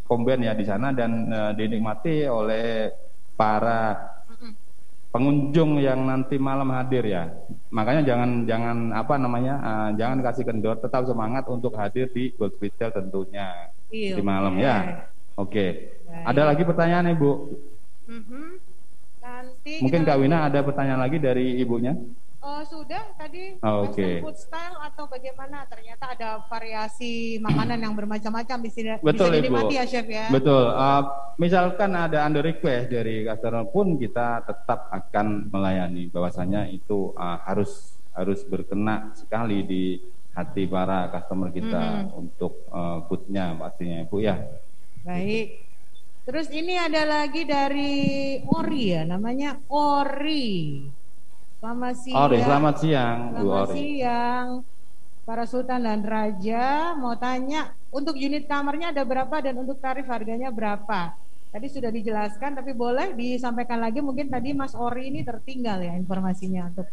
combine 0.07 0.47
ya 0.47 0.55
di 0.55 0.63
sana 0.63 0.95
dan 0.95 1.27
uh, 1.35 1.53
dinikmati 1.57 2.31
oleh 2.31 2.95
para 3.35 4.16
pengunjung 5.17 5.81
yang 5.81 6.05
nanti 6.05 6.37
malam 6.37 6.69
hadir 6.77 7.09
ya. 7.09 7.33
Makanya 7.73 8.05
jangan 8.05 8.45
jangan 8.45 8.77
apa 8.93 9.17
namanya 9.17 9.55
uh, 9.65 9.91
jangan 9.97 10.21
kasih 10.21 10.45
kendor, 10.45 10.77
tetap 10.77 11.09
semangat 11.09 11.49
untuk 11.49 11.73
hadir 11.81 12.13
di 12.13 12.37
Gold 12.37 12.61
Hotel 12.61 12.93
tentunya 12.93 13.73
Iyi, 13.89 14.13
di 14.13 14.21
malam 14.21 14.61
okay. 14.61 14.69
ya. 14.69 14.77
Oke. 14.77 14.93
Okay. 15.41 15.71
Ada 16.29 16.53
lagi 16.53 16.63
pertanyaan 16.69 17.17
ibu? 17.17 17.33
Mm 18.05 18.23
-hmm. 18.29 18.47
Nanti 19.25 19.73
Mungkin 19.81 20.05
Kak 20.05 20.21
Wina 20.21 20.53
ada 20.53 20.61
pertanyaan 20.61 21.01
lagi 21.01 21.17
dari 21.17 21.57
ibunya? 21.65 21.97
Uh, 22.47 22.63
sudah 22.63 23.03
tadi 23.19 23.59
oh, 23.59 23.91
okay. 23.91 24.23
food 24.23 24.39
style 24.39 24.79
atau 24.79 25.11
bagaimana? 25.11 25.67
Ternyata 25.67 26.15
ada 26.15 26.47
variasi 26.47 27.43
makanan 27.43 27.83
yang 27.83 27.99
bermacam-macam 27.99 28.63
di 28.63 28.71
sini. 28.71 29.03
Betul 29.03 29.35
bisa 29.35 29.43
dinikmati 29.43 29.75
ya 29.75 29.83
chef 29.83 30.07
ya. 30.07 30.31
Betul. 30.31 30.71
Uh, 30.71 31.03
misalkan 31.43 31.91
ada 31.99 32.23
under 32.23 32.47
request 32.47 32.95
dari 32.95 33.27
customer 33.27 33.67
pun 33.67 33.99
kita 33.99 34.47
tetap 34.47 34.87
akan 34.95 35.51
melayani. 35.51 36.07
Bahwasanya 36.07 36.71
itu 36.71 37.11
uh, 37.19 37.43
harus 37.43 37.99
harus 38.15 38.47
berkena 38.47 39.11
sekali 39.19 39.67
di 39.67 39.99
hati 40.31 40.71
para 40.71 41.11
customer 41.11 41.51
kita 41.51 41.83
mm 41.83 41.99
-hmm. 42.07 42.21
untuk 42.23 42.63
uh, 42.71 43.03
foodnya 43.11 43.59
pastinya 43.59 44.07
ibu 44.07 44.23
ya. 44.23 44.39
Baik. 45.03 45.67
Terus 46.23 46.47
ini 46.55 46.79
ada 46.79 47.03
lagi 47.11 47.43
dari 47.43 48.39
Ori 48.47 48.95
ya, 48.95 49.03
namanya 49.03 49.59
Ori. 49.67 50.87
Selamat 51.67 51.99
siang. 51.99 52.23
Ori, 52.31 52.39
selamat 52.47 52.75
siang. 52.79 53.19
Selamat 53.35 53.69
siang. 53.75 54.47
Para 55.27 55.45
sultan 55.51 55.83
dan 55.83 55.99
raja 56.07 56.95
mau 56.95 57.19
tanya 57.19 57.75
untuk 57.91 58.15
unit 58.15 58.47
kamarnya 58.47 58.95
ada 58.95 59.03
berapa 59.03 59.35
dan 59.43 59.59
untuk 59.59 59.83
tarif 59.83 60.07
harganya 60.07 60.55
berapa? 60.55 61.19
Tadi 61.51 61.67
sudah 61.67 61.91
dijelaskan 61.91 62.55
tapi 62.55 62.71
boleh 62.71 63.19
disampaikan 63.19 63.83
lagi 63.83 63.99
mungkin 63.99 64.31
tadi 64.31 64.55
Mas 64.55 64.79
Ori 64.79 65.11
ini 65.11 65.27
tertinggal 65.27 65.83
ya 65.83 65.99
informasinya 65.99 66.71
untuk 66.71 66.87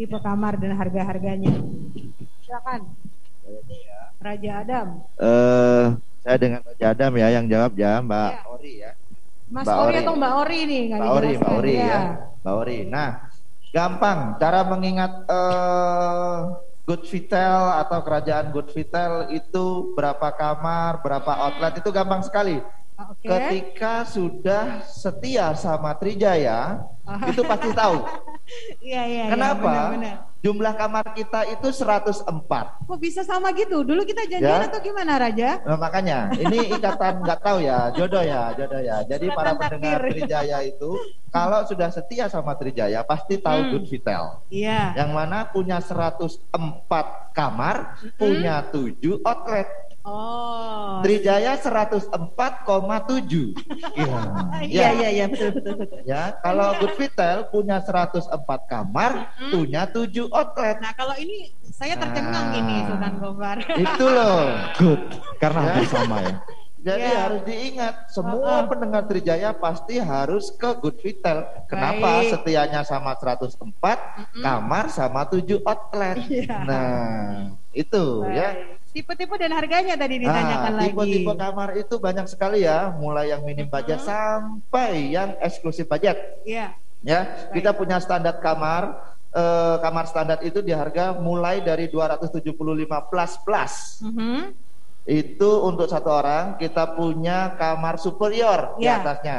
tipe 0.00 0.16
kamar 0.16 0.56
dan 0.56 0.72
harga-harganya. 0.72 1.60
Silakan. 2.48 2.80
Raja 4.24 4.50
Adam. 4.64 5.04
Eh 5.20 5.28
uh, 5.28 6.00
saya 6.24 6.36
dengan 6.40 6.64
Raja 6.64 6.86
Adam 6.96 7.12
ya 7.20 7.28
yang 7.28 7.44
jawab 7.44 7.76
ya 7.76 8.00
Mbak 8.00 8.30
ya. 8.32 8.40
Ori 8.48 8.72
ya. 8.88 8.90
Mas 9.52 9.68
Mbak 9.68 9.76
Ori, 9.76 9.84
Ori 9.84 9.96
atau 10.00 10.14
Mbak 10.16 10.34
Ori 10.40 10.58
nih 10.64 10.82
Mbak 10.96 11.12
Ori, 11.12 11.30
Mbak 11.36 11.52
Ori 11.60 11.74
ya. 11.76 11.84
ya. 11.84 12.00
Mbak 12.40 12.54
Ori. 12.56 12.78
Nah, 12.88 13.33
Gampang, 13.74 14.38
cara 14.38 14.62
mengingat 14.62 15.26
uh, 15.26 16.62
Good 16.86 17.10
Vitel 17.10 17.58
atau 17.74 17.98
kerajaan 18.06 18.54
Good 18.54 18.70
Vitel 18.70 19.34
itu 19.34 19.90
berapa 19.98 20.30
kamar, 20.30 21.02
berapa 21.02 21.32
outlet 21.34 21.82
itu 21.82 21.90
gampang 21.90 22.22
sekali. 22.22 22.62
Okay. 22.94 23.26
Ketika 23.26 24.06
sudah 24.06 24.86
setia 24.86 25.50
sama 25.58 25.98
Trijaya, 25.98 26.86
oh. 27.02 27.26
itu 27.26 27.42
pasti 27.42 27.70
tahu. 27.74 27.98
Iya, 28.84 29.02
iya, 29.08 29.24
Kenapa? 29.32 29.64
Ya, 29.64 29.72
benar, 29.72 29.92
benar. 29.96 30.16
Jumlah 30.44 30.76
kamar 30.76 31.16
kita 31.16 31.48
itu 31.48 31.72
104. 31.72 32.28
Kok 32.84 33.00
bisa 33.00 33.24
sama 33.24 33.48
gitu? 33.56 33.80
Dulu 33.80 34.04
kita 34.04 34.28
janjian 34.28 34.60
ya? 34.60 34.68
atau 34.68 34.76
gimana 34.84 35.16
Raja? 35.16 35.64
Nah, 35.64 35.80
makanya, 35.80 36.28
ini 36.36 36.68
ikatan 36.76 37.24
nggak 37.24 37.40
tahu 37.40 37.64
ya, 37.64 37.88
jodoh 37.96 38.20
ya, 38.20 38.52
jodoh 38.52 38.84
ya. 38.84 39.00
Jadi 39.10 39.32
Selatan 39.32 39.40
para 39.40 39.50
pendengar 39.56 40.00
takdir. 40.04 40.12
Trijaya 40.20 40.58
itu 40.68 40.90
kalau 41.36 41.64
sudah 41.64 41.88
setia 41.88 42.28
sama 42.28 42.52
Trijaya 42.60 43.00
pasti 43.08 43.40
tahu 43.40 43.56
hmm. 43.56 43.70
Good 43.72 43.84
Vitel. 43.88 44.24
Iya. 44.52 44.92
Yang 45.00 45.10
mana 45.16 45.38
punya 45.48 45.80
104 45.80 46.28
kamar, 47.32 47.96
hmm. 48.04 48.20
punya 48.20 48.68
7 48.68 49.24
outlet. 49.24 49.68
Oh. 50.04 51.00
Trijaya 51.00 51.56
104,7. 51.56 52.12
Iya. 53.94 54.20
Iya 54.64 54.88
iya 55.00 55.08
iya 55.12 55.24
betul 55.28 55.50
betul 55.56 55.74
betul. 55.80 55.98
Ya, 56.04 56.36
kalau 56.44 56.76
Good 56.76 56.94
Vitel 57.00 57.48
punya 57.48 57.80
104 57.80 58.28
kamar, 58.68 59.32
hmm. 59.40 59.52
punya 59.52 59.88
7 59.88 60.28
outlet. 60.28 60.76
Nah, 60.80 60.92
kalau 60.92 61.16
ini 61.16 61.52
saya 61.72 61.96
tercengang 61.96 62.52
nah, 62.52 62.58
ini 62.60 62.76
Sultan 62.84 63.14
Gofar. 63.20 63.58
Itu 63.64 64.06
loh. 64.08 64.40
Good. 64.80 65.02
Karena 65.40 65.58
ya. 65.60 65.64
hampir 65.72 65.84
sama 65.88 66.16
ya. 66.20 66.34
Jadi 66.84 67.08
yeah. 67.08 67.20
harus 67.24 67.40
diingat, 67.48 67.94
semua 68.12 68.44
uh 68.44 68.60
-uh. 68.60 68.68
pendengar 68.68 69.08
Trijaya 69.08 69.56
pasti 69.56 69.96
harus 69.96 70.52
ke 70.52 70.68
Good 70.84 71.00
Vitel. 71.00 71.48
Kenapa? 71.64 72.20
Baik. 72.20 72.36
Setianya 72.36 72.84
sama 72.84 73.16
104, 73.16 73.56
mm 73.56 73.64
-hmm. 73.64 74.42
kamar 74.44 74.84
sama 74.92 75.24
7 75.24 75.64
outlet. 75.64 76.20
Yeah. 76.28 76.60
Nah, 76.68 77.56
itu 77.74 78.24
Baik. 78.24 78.38
ya. 78.38 78.48
Tipe-tipe 78.94 79.34
dan 79.34 79.50
harganya 79.50 79.98
tadi 79.98 80.22
ditanyakan 80.22 80.70
nah, 80.70 80.78
lagi. 80.86 80.94
Tipe-tipe 80.94 81.32
kamar 81.34 81.68
itu 81.74 81.94
banyak 81.98 82.26
sekali 82.30 82.62
ya, 82.62 82.94
mulai 82.94 83.34
yang 83.34 83.42
minim 83.42 83.66
budget 83.66 83.98
hmm. 83.98 84.06
sampai 84.06 85.10
yang 85.10 85.34
eksklusif 85.42 85.90
budget. 85.90 86.16
Iya. 86.46 86.78
Ya, 87.04 87.20
Baik. 87.50 87.58
kita 87.60 87.70
punya 87.74 87.98
standar 87.98 88.38
kamar. 88.38 89.14
Eh, 89.34 89.76
kamar 89.82 90.06
standar 90.06 90.38
itu 90.46 90.62
di 90.62 90.70
harga 90.70 91.10
mulai 91.18 91.58
dari 91.58 91.90
275 91.90 92.54
plus 93.10 93.32
plus. 93.42 93.74
Mm 93.98 94.12
-hmm. 94.14 94.38
Itu 95.10 95.66
untuk 95.66 95.90
satu 95.90 96.06
orang 96.06 96.54
kita 96.54 96.94
punya 96.94 97.58
kamar 97.58 97.98
superior 97.98 98.78
yeah. 98.78 98.78
di 98.78 98.86
iya. 98.86 98.94
atasnya. 99.02 99.38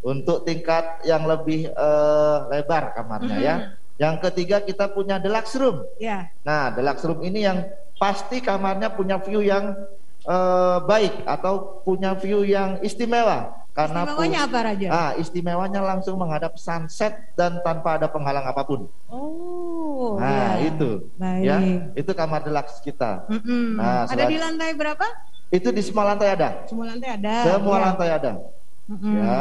Untuk 0.00 0.48
tingkat 0.48 1.04
yang 1.04 1.28
lebih 1.28 1.68
uh, 1.76 2.48
lebar 2.48 2.96
kamarnya 2.96 3.36
mm 3.36 3.44
-hmm. 3.44 3.52
ya. 3.52 3.56
Mm-hmm. 3.94 4.02
Yang 4.02 4.14
ketiga 4.26 4.56
kita 4.66 4.90
punya 4.90 5.16
deluxe 5.22 5.54
room. 5.54 5.86
Yeah. 6.02 6.26
Nah, 6.42 6.74
deluxe 6.74 7.06
room 7.06 7.22
ini 7.22 7.46
yang 7.46 7.62
pasti 7.94 8.42
kamarnya 8.42 8.90
punya 8.90 9.22
view 9.22 9.38
yang 9.38 9.78
uh, 10.26 10.82
baik 10.82 11.14
atau 11.24 11.82
punya 11.86 12.18
view 12.18 12.42
yang 12.42 12.82
istimewa. 12.82 13.54
Karena 13.74 14.06
istimewanya 14.06 14.40
apa 14.46 14.58
Raja? 14.62 14.88
Ah, 14.90 15.10
istimewanya 15.18 15.80
langsung 15.82 16.14
menghadap 16.14 16.54
sunset 16.54 17.34
dan 17.34 17.58
tanpa 17.66 17.98
ada 17.98 18.06
penghalang 18.06 18.46
apa 18.46 18.62
pun. 18.62 18.86
Oh, 19.10 20.14
nah 20.14 20.62
ya. 20.62 20.70
itu, 20.70 21.10
baik. 21.18 21.42
ya 21.42 21.58
itu 21.98 22.10
kamar 22.14 22.46
deluxe 22.46 22.78
kita. 22.86 23.26
Mm 23.26 23.40
-mm. 23.42 23.64
Nah, 23.74 24.06
ada 24.06 24.24
di 24.30 24.38
lantai 24.38 24.70
berapa? 24.78 25.06
Itu 25.50 25.74
di 25.74 25.82
semua 25.82 26.14
lantai 26.14 26.38
ada. 26.38 26.62
Semua 26.70 26.86
lantai 26.94 27.10
ada. 27.18 27.34
Semua 27.50 27.74
ya. 27.74 27.82
lantai 27.82 28.08
ada. 28.14 28.32
Mm 28.86 28.94
-mm. 28.94 29.14
Ya, 29.18 29.38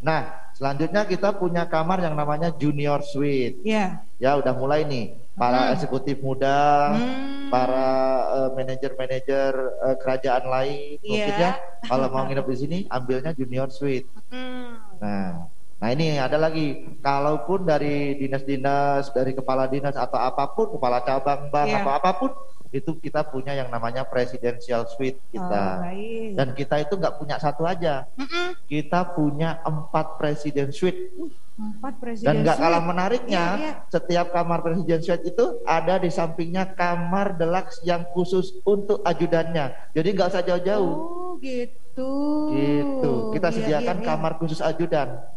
nah 0.00 0.20
selanjutnya 0.54 1.02
kita 1.04 1.34
punya 1.36 1.66
kamar 1.66 2.00
yang 2.00 2.14
namanya 2.14 2.54
junior 2.54 3.02
suite. 3.02 3.60
Ya. 3.66 4.06
Ya 4.22 4.38
udah 4.38 4.54
mulai 4.54 4.86
nih 4.86 5.18
para 5.34 5.68
hmm. 5.68 5.72
eksekutif 5.74 6.22
muda, 6.22 6.94
hmm. 6.94 7.50
para 7.50 7.88
uh, 8.30 8.50
manajer-manajer 8.54 9.52
uh, 9.82 9.96
kerajaan 9.98 10.46
lain, 10.46 10.96
yeah. 11.02 11.10
mungkin 11.10 11.34
ya 11.34 11.50
kalau 11.90 12.06
mau 12.10 12.22
nginep 12.30 12.46
di 12.46 12.56
sini 12.56 12.78
ambilnya 12.86 13.34
junior 13.34 13.68
suite. 13.68 14.06
Hmm. 14.30 14.78
Nah, 15.02 15.50
Nah 15.84 15.92
ini 15.92 16.16
ada 16.16 16.40
lagi, 16.40 16.96
kalaupun 17.04 17.68
dari 17.68 18.16
dinas-dinas, 18.16 19.12
dari 19.12 19.36
kepala 19.36 19.68
dinas 19.68 19.92
atau 19.92 20.16
apa 20.16 20.48
pun, 20.56 20.72
kepala 20.72 21.04
cabang 21.04 21.52
bank 21.52 21.68
yeah. 21.68 21.84
atau 21.84 21.92
apa 21.92 22.10
pun, 22.16 22.30
itu 22.72 22.96
kita 22.96 23.20
punya 23.28 23.52
yang 23.52 23.68
namanya 23.68 24.00
presidential 24.08 24.88
suite 24.88 25.20
kita. 25.28 25.84
Oh, 25.84 26.32
Dan 26.40 26.56
kita 26.56 26.80
itu 26.80 26.96
nggak 26.96 27.20
punya 27.20 27.36
satu 27.36 27.68
aja, 27.68 28.08
mm 28.16 28.24
-mm. 28.24 28.46
kita 28.64 29.12
punya 29.12 29.60
empat 29.60 30.16
presiden 30.16 30.72
suite. 30.72 31.12
Empat 31.60 32.00
presiden 32.00 32.32
Dan 32.32 32.48
nggak 32.48 32.64
kalah 32.64 32.80
menariknya, 32.80 33.44
yeah, 33.60 33.76
yeah. 33.76 33.76
setiap 33.92 34.32
kamar 34.32 34.64
presiden 34.64 35.04
suite 35.04 35.36
itu 35.36 35.60
ada 35.68 36.00
di 36.00 36.08
sampingnya 36.08 36.72
kamar 36.72 37.36
deluxe 37.36 37.84
yang 37.84 38.08
khusus 38.16 38.56
untuk 38.64 39.04
ajudannya. 39.04 39.92
Jadi 39.92 40.08
nggak 40.16 40.32
usah 40.32 40.40
jauh-jauh. 40.48 40.94
Oh 40.96 41.36
gitu. 41.44 42.12
Gitu. 42.56 43.12
Kita 43.36 43.52
yeah, 43.52 43.56
sediakan 43.60 44.00
yeah, 44.00 44.00
yeah. 44.00 44.16
kamar 44.16 44.32
khusus 44.40 44.64
ajudan. 44.64 45.33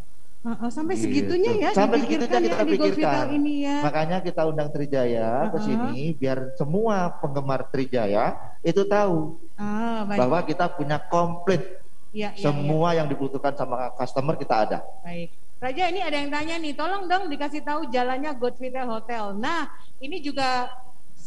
Uh, 0.48 0.72
sampai 0.72 0.96
gitu. 0.96 1.12
segitunya 1.12 1.52
ya 1.60 1.70
sampai 1.76 2.08
segitunya 2.08 2.40
kita 2.40 2.56
ya, 2.56 2.64
pikirkan 2.64 3.28
ini 3.36 3.68
ya. 3.68 3.84
makanya 3.84 4.18
kita 4.24 4.48
undang 4.48 4.72
Trijaya 4.72 5.44
uh, 5.44 5.52
ke 5.52 5.60
sini 5.60 6.16
biar 6.16 6.56
semua 6.56 7.20
penggemar 7.20 7.68
Trijaya 7.68 8.56
itu 8.64 8.88
tahu 8.88 9.36
uh, 9.60 10.08
baik. 10.08 10.16
bahwa 10.16 10.40
kita 10.48 10.72
punya 10.72 11.04
komplit 11.12 11.84
ya, 12.16 12.32
ya, 12.32 12.40
semua 12.40 12.96
ya. 12.96 13.04
yang 13.04 13.12
dibutuhkan 13.12 13.60
sama 13.60 13.92
customer 14.00 14.40
kita 14.40 14.56
ada 14.56 14.80
baik 15.04 15.36
Raja 15.60 15.84
ini 15.92 16.00
ada 16.00 16.16
yang 16.16 16.32
tanya 16.32 16.56
nih 16.64 16.74
tolong 16.80 17.12
dong 17.12 17.28
dikasih 17.28 17.68
tahu 17.68 17.92
jalannya 17.92 18.32
Godvitel 18.40 18.88
Hotel 18.88 19.36
nah 19.36 19.68
ini 20.00 20.24
juga 20.24 20.72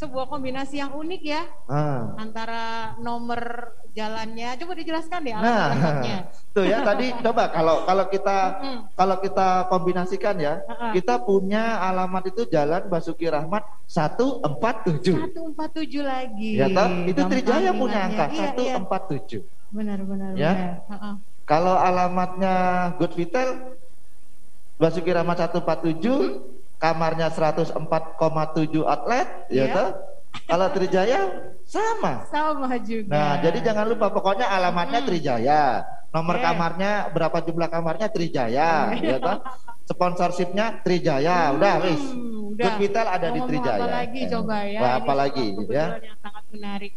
sebuah 0.01 0.33
kombinasi 0.33 0.81
yang 0.81 0.97
unik 0.97 1.23
ya 1.29 1.45
ah. 1.69 2.17
antara 2.17 2.97
nomor 3.05 3.69
jalannya. 3.93 4.57
Coba 4.57 4.73
dijelaskan 4.73 5.21
deh 5.29 5.37
nah, 5.37 6.01
Tuh 6.57 6.65
ya 6.65 6.81
tadi 6.81 7.13
coba 7.27 7.53
kalau 7.53 7.85
kalau 7.85 8.05
kita 8.09 8.37
kalau 8.97 9.17
kita 9.21 9.69
kombinasikan 9.69 10.41
ya, 10.41 10.65
uh-uh. 10.65 10.97
kita 10.97 11.21
punya 11.21 11.85
alamat 11.85 12.33
itu 12.33 12.49
Jalan 12.49 12.89
Basuki 12.89 13.29
Rahmat 13.29 13.61
147. 13.85 15.37
147 15.37 16.01
lagi. 16.01 16.51
Ya 16.57 16.73
toh? 16.73 16.89
Itu 17.05 17.23
Trijaya 17.29 17.71
punya 17.77 18.09
angka 18.09 18.27
iya, 18.33 18.57
147. 18.57 18.81
Iya. 18.81 19.41
Benar 19.69 19.99
benar 20.09 20.33
ya. 20.33 20.53
Benar. 20.57 20.75
Uh-uh. 20.89 21.15
Kalau 21.45 21.77
alamatnya 21.77 22.55
Good 22.97 23.13
Vital 23.21 23.77
Basuki 24.81 25.13
Rahmat 25.13 25.45
147 25.45 26.09
hmm 26.09 26.60
kamarnya 26.81 27.29
104,7 27.29 27.77
outlet, 28.89 29.29
ya 29.53 29.69
yeah. 29.69 29.77
toh? 29.77 29.89
Kalau 30.49 30.67
Trijaya 30.73 31.21
sama. 31.69 32.25
Sama 32.33 32.73
juga. 32.81 33.13
Nah, 33.13 33.33
jadi 33.45 33.59
jangan 33.61 33.87
lupa 33.87 34.09
pokoknya 34.11 34.49
alamatnya 34.49 35.05
hmm. 35.05 35.09
Trijaya. 35.13 35.63
Nomor 36.11 36.41
yeah. 36.41 36.45
kamarnya 36.51 36.93
berapa 37.13 37.39
jumlah 37.45 37.69
kamarnya 37.71 38.09
Trijaya, 38.11 38.97
ya 38.97 39.17
toh? 39.21 39.39
Sponsorshipnya 39.87 40.81
Trijaya, 40.81 41.53
hmm, 41.53 41.57
udah 41.61 41.75
wis. 41.85 42.03
Udah. 42.57 42.65
Hospital 42.67 43.07
ada 43.07 43.27
Ngomong 43.31 43.37
di 43.37 43.41
Trijaya. 43.53 43.79
Apa 43.79 43.95
lagi 43.95 44.21
coba 44.27 44.57
ya? 44.65 44.81
Wah, 44.81 44.93
apa 44.99 45.13
lagi 45.15 45.47
ya? 45.69 45.87
Yang 46.01 46.19
sangat 46.25 46.45
menarik. 46.51 46.93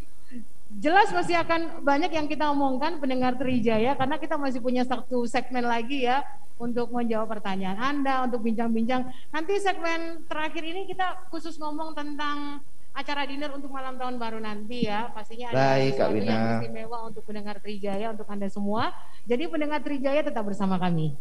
Jelas 0.73 1.07
masih 1.13 1.37
akan 1.37 1.85
banyak 1.85 2.11
yang 2.17 2.25
kita 2.25 2.49
omongkan 2.49 2.97
pendengar 2.97 3.37
Trijaya 3.37 3.93
karena 3.93 4.17
kita 4.17 4.41
masih 4.41 4.57
punya 4.57 4.81
satu 4.81 5.29
segmen 5.29 5.61
lagi 5.61 6.09
ya 6.09 6.25
untuk 6.63 6.87
menjawab 6.95 7.27
pertanyaan 7.27 7.75
Anda, 7.75 8.23
untuk 8.23 8.47
bincang-bincang. 8.47 9.11
Nanti 9.35 9.59
segmen 9.59 10.23
terakhir 10.31 10.63
ini 10.63 10.87
kita 10.87 11.27
khusus 11.27 11.59
ngomong 11.59 11.91
tentang 11.91 12.63
acara 12.93 13.25
dinner 13.25 13.51
untuk 13.51 13.73
malam 13.73 13.99
tahun 13.99 14.15
baru 14.15 14.39
nanti 14.39 14.87
ya. 14.87 15.11
Pastinya 15.11 15.51
ada 15.51 15.57
Baik, 15.75 15.99
sesuatu 15.99 16.17
yang 16.23 16.63
istimewa 16.63 16.97
untuk 17.09 17.23
pendengar 17.27 17.59
Trijaya, 17.59 18.07
untuk 18.15 18.27
Anda 18.31 18.47
semua. 18.47 18.95
Jadi 19.27 19.43
pendengar 19.51 19.83
Trijaya 19.83 20.21
tetap 20.23 20.47
bersama 20.47 20.79
kami. 20.79 21.17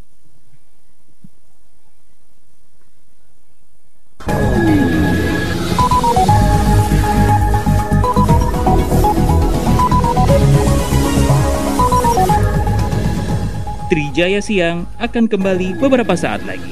Trijaya 13.92 14.40
Siang 14.40 14.88
akan 14.96 15.28
kembali 15.28 15.76
beberapa 15.76 16.16
saat 16.16 16.40
lagi. 16.48 16.64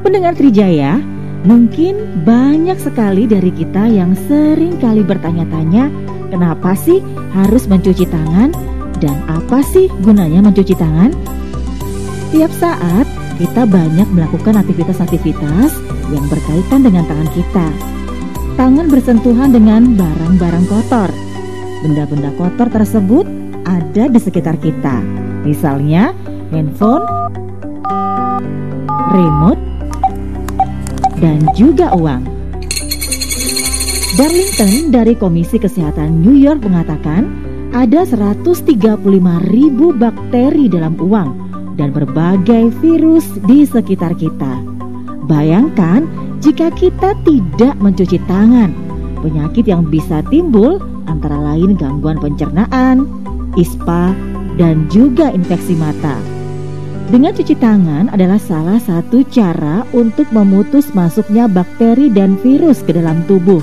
Pendengar 0.00 0.32
Trijaya, 0.40 1.04
mungkin 1.44 2.24
banyak 2.24 2.80
sekali 2.80 3.28
dari 3.28 3.52
kita 3.52 3.84
yang 3.92 4.16
sering 4.24 4.80
kali 4.80 5.04
bertanya-tanya, 5.04 5.92
kenapa 6.32 6.72
sih 6.72 7.04
harus 7.36 7.68
mencuci 7.68 8.08
tangan 8.08 8.56
dan 9.04 9.20
apa 9.28 9.60
sih 9.60 9.92
gunanya 10.00 10.40
mencuci 10.40 10.72
tangan? 10.72 11.12
Tiap 12.32 12.48
saat 12.56 13.04
kita 13.34 13.66
banyak 13.66 14.06
melakukan 14.14 14.54
aktivitas-aktivitas 14.62 15.74
yang 16.14 16.24
berkaitan 16.30 16.86
dengan 16.86 17.02
tangan 17.02 17.30
kita. 17.34 17.66
Tangan 18.54 18.86
bersentuhan 18.86 19.50
dengan 19.50 19.98
barang-barang 19.98 20.66
kotor. 20.70 21.10
Benda-benda 21.82 22.30
kotor 22.38 22.70
tersebut 22.70 23.26
ada 23.66 24.06
di 24.06 24.20
sekitar 24.22 24.54
kita. 24.62 25.02
Misalnya 25.42 26.14
handphone, 26.54 27.02
remote, 29.10 29.62
dan 31.18 31.42
juga 31.58 31.90
uang. 31.98 32.22
Darlington 34.14 34.94
dari 34.94 35.18
Komisi 35.18 35.58
Kesehatan 35.58 36.22
New 36.22 36.38
York 36.38 36.62
mengatakan 36.62 37.26
ada 37.74 38.06
135 38.06 39.02
ribu 39.50 39.90
bakteri 39.90 40.70
dalam 40.70 40.94
uang 41.02 41.43
dan 41.74 41.90
berbagai 41.90 42.70
virus 42.82 43.26
di 43.46 43.66
sekitar 43.66 44.14
kita. 44.18 44.60
Bayangkan 45.24 46.04
jika 46.44 46.68
kita 46.76 47.16
tidak 47.24 47.74
mencuci 47.80 48.20
tangan, 48.28 48.70
penyakit 49.24 49.64
yang 49.64 49.88
bisa 49.88 50.20
timbul 50.28 50.76
antara 51.08 51.40
lain 51.40 51.72
gangguan 51.80 52.20
pencernaan, 52.20 53.08
ispa, 53.56 54.12
dan 54.60 54.84
juga 54.92 55.32
infeksi 55.32 55.72
mata. 55.72 56.20
Dengan 57.08 57.36
cuci 57.36 57.56
tangan 57.56 58.12
adalah 58.12 58.40
salah 58.40 58.80
satu 58.80 59.24
cara 59.28 59.84
untuk 59.92 60.28
memutus 60.32 60.92
masuknya 60.96 61.44
bakteri 61.48 62.08
dan 62.08 62.36
virus 62.40 62.80
ke 62.80 62.96
dalam 62.96 63.24
tubuh. 63.28 63.60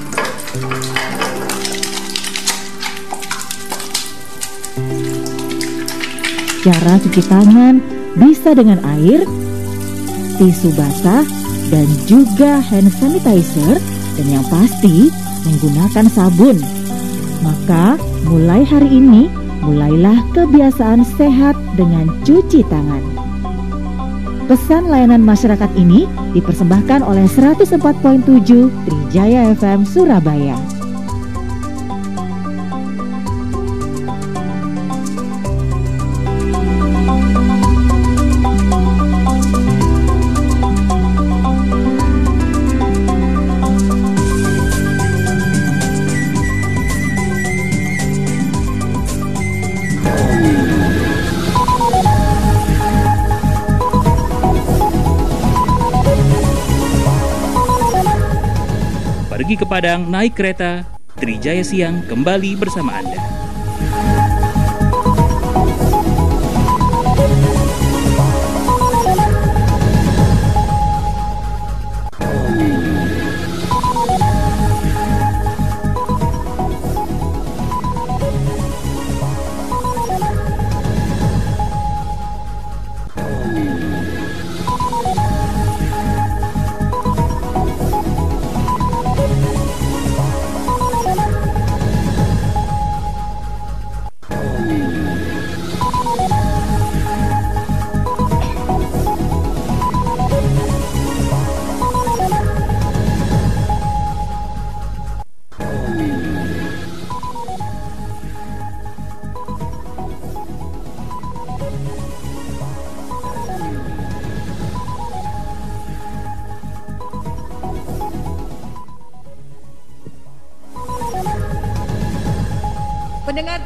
Cara 6.61 6.93
cuci 7.01 7.21
tangan 7.25 8.00
bisa 8.17 8.51
dengan 8.57 8.79
air, 8.97 9.23
tisu 10.39 10.73
basah, 10.75 11.23
dan 11.71 11.87
juga 12.09 12.59
hand 12.59 12.91
sanitizer 12.91 13.79
dan 14.19 14.27
yang 14.27 14.45
pasti 14.51 15.07
menggunakan 15.47 16.05
sabun. 16.11 16.57
Maka 17.41 17.95
mulai 18.27 18.61
hari 18.67 19.01
ini 19.01 19.31
mulailah 19.63 20.19
kebiasaan 20.35 21.05
sehat 21.15 21.55
dengan 21.79 22.09
cuci 22.27 22.65
tangan. 22.67 23.03
Pesan 24.51 24.91
layanan 24.91 25.23
masyarakat 25.23 25.71
ini 25.79 26.09
dipersembahkan 26.35 27.07
oleh 27.07 27.23
104.7 27.23 28.67
Trijaya 28.83 29.55
FM 29.55 29.87
Surabaya. 29.87 30.70
Padang 59.81 60.13
naik 60.13 60.37
kereta, 60.37 60.85
Trijaya 61.17 61.65
Siang 61.65 62.05
kembali 62.05 62.53
bersama 62.53 63.01
Anda. 63.01 63.40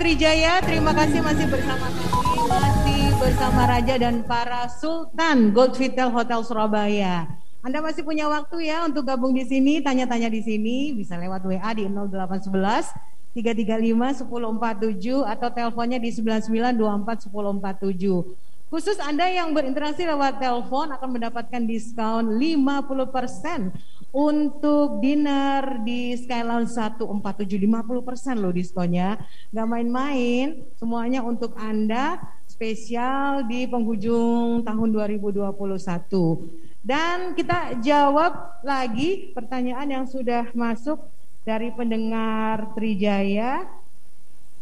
Trijaya, 0.05 0.61
terima 0.61 0.93
kasih 0.93 1.17
masih 1.17 1.49
bersama 1.49 1.89
kami, 1.89 2.37
masih 2.45 3.01
bersama 3.17 3.61
Raja 3.65 3.97
dan 3.97 4.21
para 4.21 4.69
Sultan 4.69 5.49
Gold 5.49 5.73
Vital 5.81 6.13
Hotel 6.13 6.45
Surabaya. 6.45 7.25
Anda 7.65 7.81
masih 7.81 8.05
punya 8.05 8.29
waktu 8.29 8.69
ya 8.69 8.85
untuk 8.85 9.01
gabung 9.01 9.33
di 9.33 9.49
sini, 9.49 9.81
tanya-tanya 9.81 10.29
di 10.29 10.45
sini, 10.45 10.93
bisa 10.93 11.17
lewat 11.17 11.41
WA 11.49 11.71
di 11.73 11.89
0811 11.89 12.93
335 13.33 14.29
1047 14.29 15.25
atau 15.25 15.49
teleponnya 15.49 15.97
di 15.97 16.13
9924 16.13 17.25
1047. 17.25 18.45
Khusus 18.69 19.01
Anda 19.01 19.25
yang 19.25 19.57
berinteraksi 19.57 20.05
lewat 20.05 20.37
telepon 20.37 20.93
akan 20.93 21.09
mendapatkan 21.17 21.65
diskon 21.65 22.37
50% 22.37 23.73
untuk 24.15 25.03
dinner 25.03 25.83
di 25.83 26.15
Skyline 26.15 26.71
147 26.71 27.03
50% 27.51 28.39
loh 28.39 28.55
diskonnya. 28.55 29.19
Gak 29.51 29.67
main-main, 29.67 30.63
semuanya 30.79 31.19
untuk 31.19 31.51
Anda 31.59 32.23
spesial 32.47 33.43
di 33.43 33.67
penghujung 33.67 34.63
tahun 34.63 34.89
2021. 35.19 35.51
Dan 36.79 37.35
kita 37.35 37.75
jawab 37.83 38.63
lagi 38.63 39.35
pertanyaan 39.35 39.91
yang 39.91 40.05
sudah 40.07 40.47
masuk 40.55 41.03
dari 41.43 41.75
pendengar 41.75 42.71
Trijaya 42.71 43.67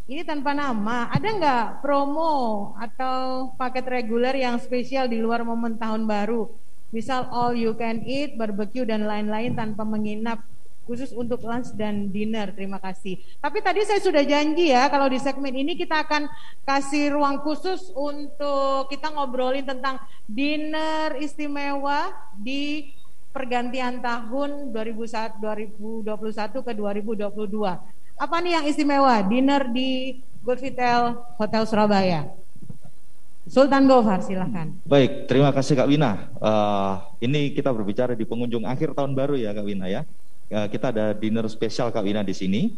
ini 0.03 0.19
tanpa 0.27 0.51
nama, 0.51 1.07
ada 1.07 1.23
nggak 1.31 1.65
promo 1.79 2.75
atau 2.75 3.47
paket 3.55 3.87
reguler 3.87 4.35
yang 4.35 4.59
spesial 4.59 5.07
di 5.07 5.15
luar 5.15 5.47
momen 5.47 5.79
tahun 5.79 6.03
baru? 6.03 6.51
Misal 6.93 7.25
all 7.33 7.57
you 7.57 7.73
can 7.73 8.05
eat, 8.05 8.37
barbecue 8.37 8.85
dan 8.85 9.09
lain-lain 9.09 9.57
tanpa 9.57 9.81
menginap 9.81 10.45
khusus 10.85 11.09
untuk 11.15 11.41
lunch 11.41 11.73
dan 11.73 12.13
dinner. 12.13 12.51
Terima 12.53 12.77
kasih. 12.77 13.17
Tapi 13.41 13.65
tadi 13.65 13.81
saya 13.87 13.97
sudah 13.97 14.21
janji 14.21 14.69
ya 14.69 14.91
kalau 14.93 15.09
di 15.09 15.17
segmen 15.17 15.55
ini 15.55 15.73
kita 15.73 16.05
akan 16.05 16.29
kasih 16.67 17.15
ruang 17.15 17.41
khusus 17.41 17.89
untuk 17.95 18.91
kita 18.93 19.09
ngobrolin 19.09 19.65
tentang 19.65 19.97
dinner 20.27 21.17
istimewa 21.17 22.13
di 22.37 22.93
pergantian 23.33 23.97
tahun 23.97 24.69
2021 24.69 26.05
ke 26.61 26.71
2022. 26.77 27.33
Apa 28.13 28.35
nih 28.45 28.61
yang 28.61 28.65
istimewa? 28.69 29.25
Dinner 29.25 29.65
di 29.73 30.21
Gold 30.45 30.61
Vitel 30.61 31.17
Hotel 31.41 31.63
Surabaya. 31.65 32.42
Sultan 33.43 33.91
Gofar, 33.91 34.23
silahkan. 34.23 34.71
Baik, 34.87 35.27
terima 35.27 35.51
kasih 35.51 35.75
Kak 35.75 35.91
Wina. 35.91 36.31
Uh, 36.39 36.95
ini 37.19 37.51
kita 37.51 37.75
berbicara 37.75 38.15
di 38.15 38.23
pengunjung 38.23 38.63
akhir 38.63 38.95
tahun 38.95 39.11
baru 39.11 39.35
ya 39.35 39.51
Kak 39.51 39.67
Wina 39.67 39.91
ya. 39.91 40.07
Uh, 40.47 40.67
kita 40.71 40.95
ada 40.95 41.11
dinner 41.11 41.43
spesial 41.51 41.91
Kak 41.91 42.07
Wina 42.07 42.23
di 42.23 42.31
sini. 42.31 42.71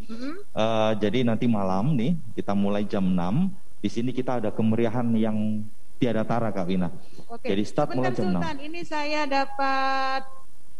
Uh, 0.58 0.98
jadi 0.98 1.22
nanti 1.22 1.46
malam 1.46 1.94
nih 1.94 2.18
kita 2.34 2.58
mulai 2.58 2.82
jam 2.90 3.06
6. 3.06 3.14
Di 3.86 3.90
sini 3.94 4.10
kita 4.10 4.42
ada 4.42 4.50
kemeriahan 4.50 5.06
yang 5.14 5.62
tiada 6.02 6.26
tara 6.26 6.50
Kak 6.50 6.66
Wina. 6.66 6.90
Oke. 7.30 7.46
Jadi 7.46 7.62
start 7.62 7.94
Sebentar, 7.94 8.10
mulai 8.10 8.18
jam 8.18 8.26
Sultan, 8.34 8.56
6. 8.58 8.66
Ini 8.66 8.82
saya 8.82 9.22
dapat 9.30 10.22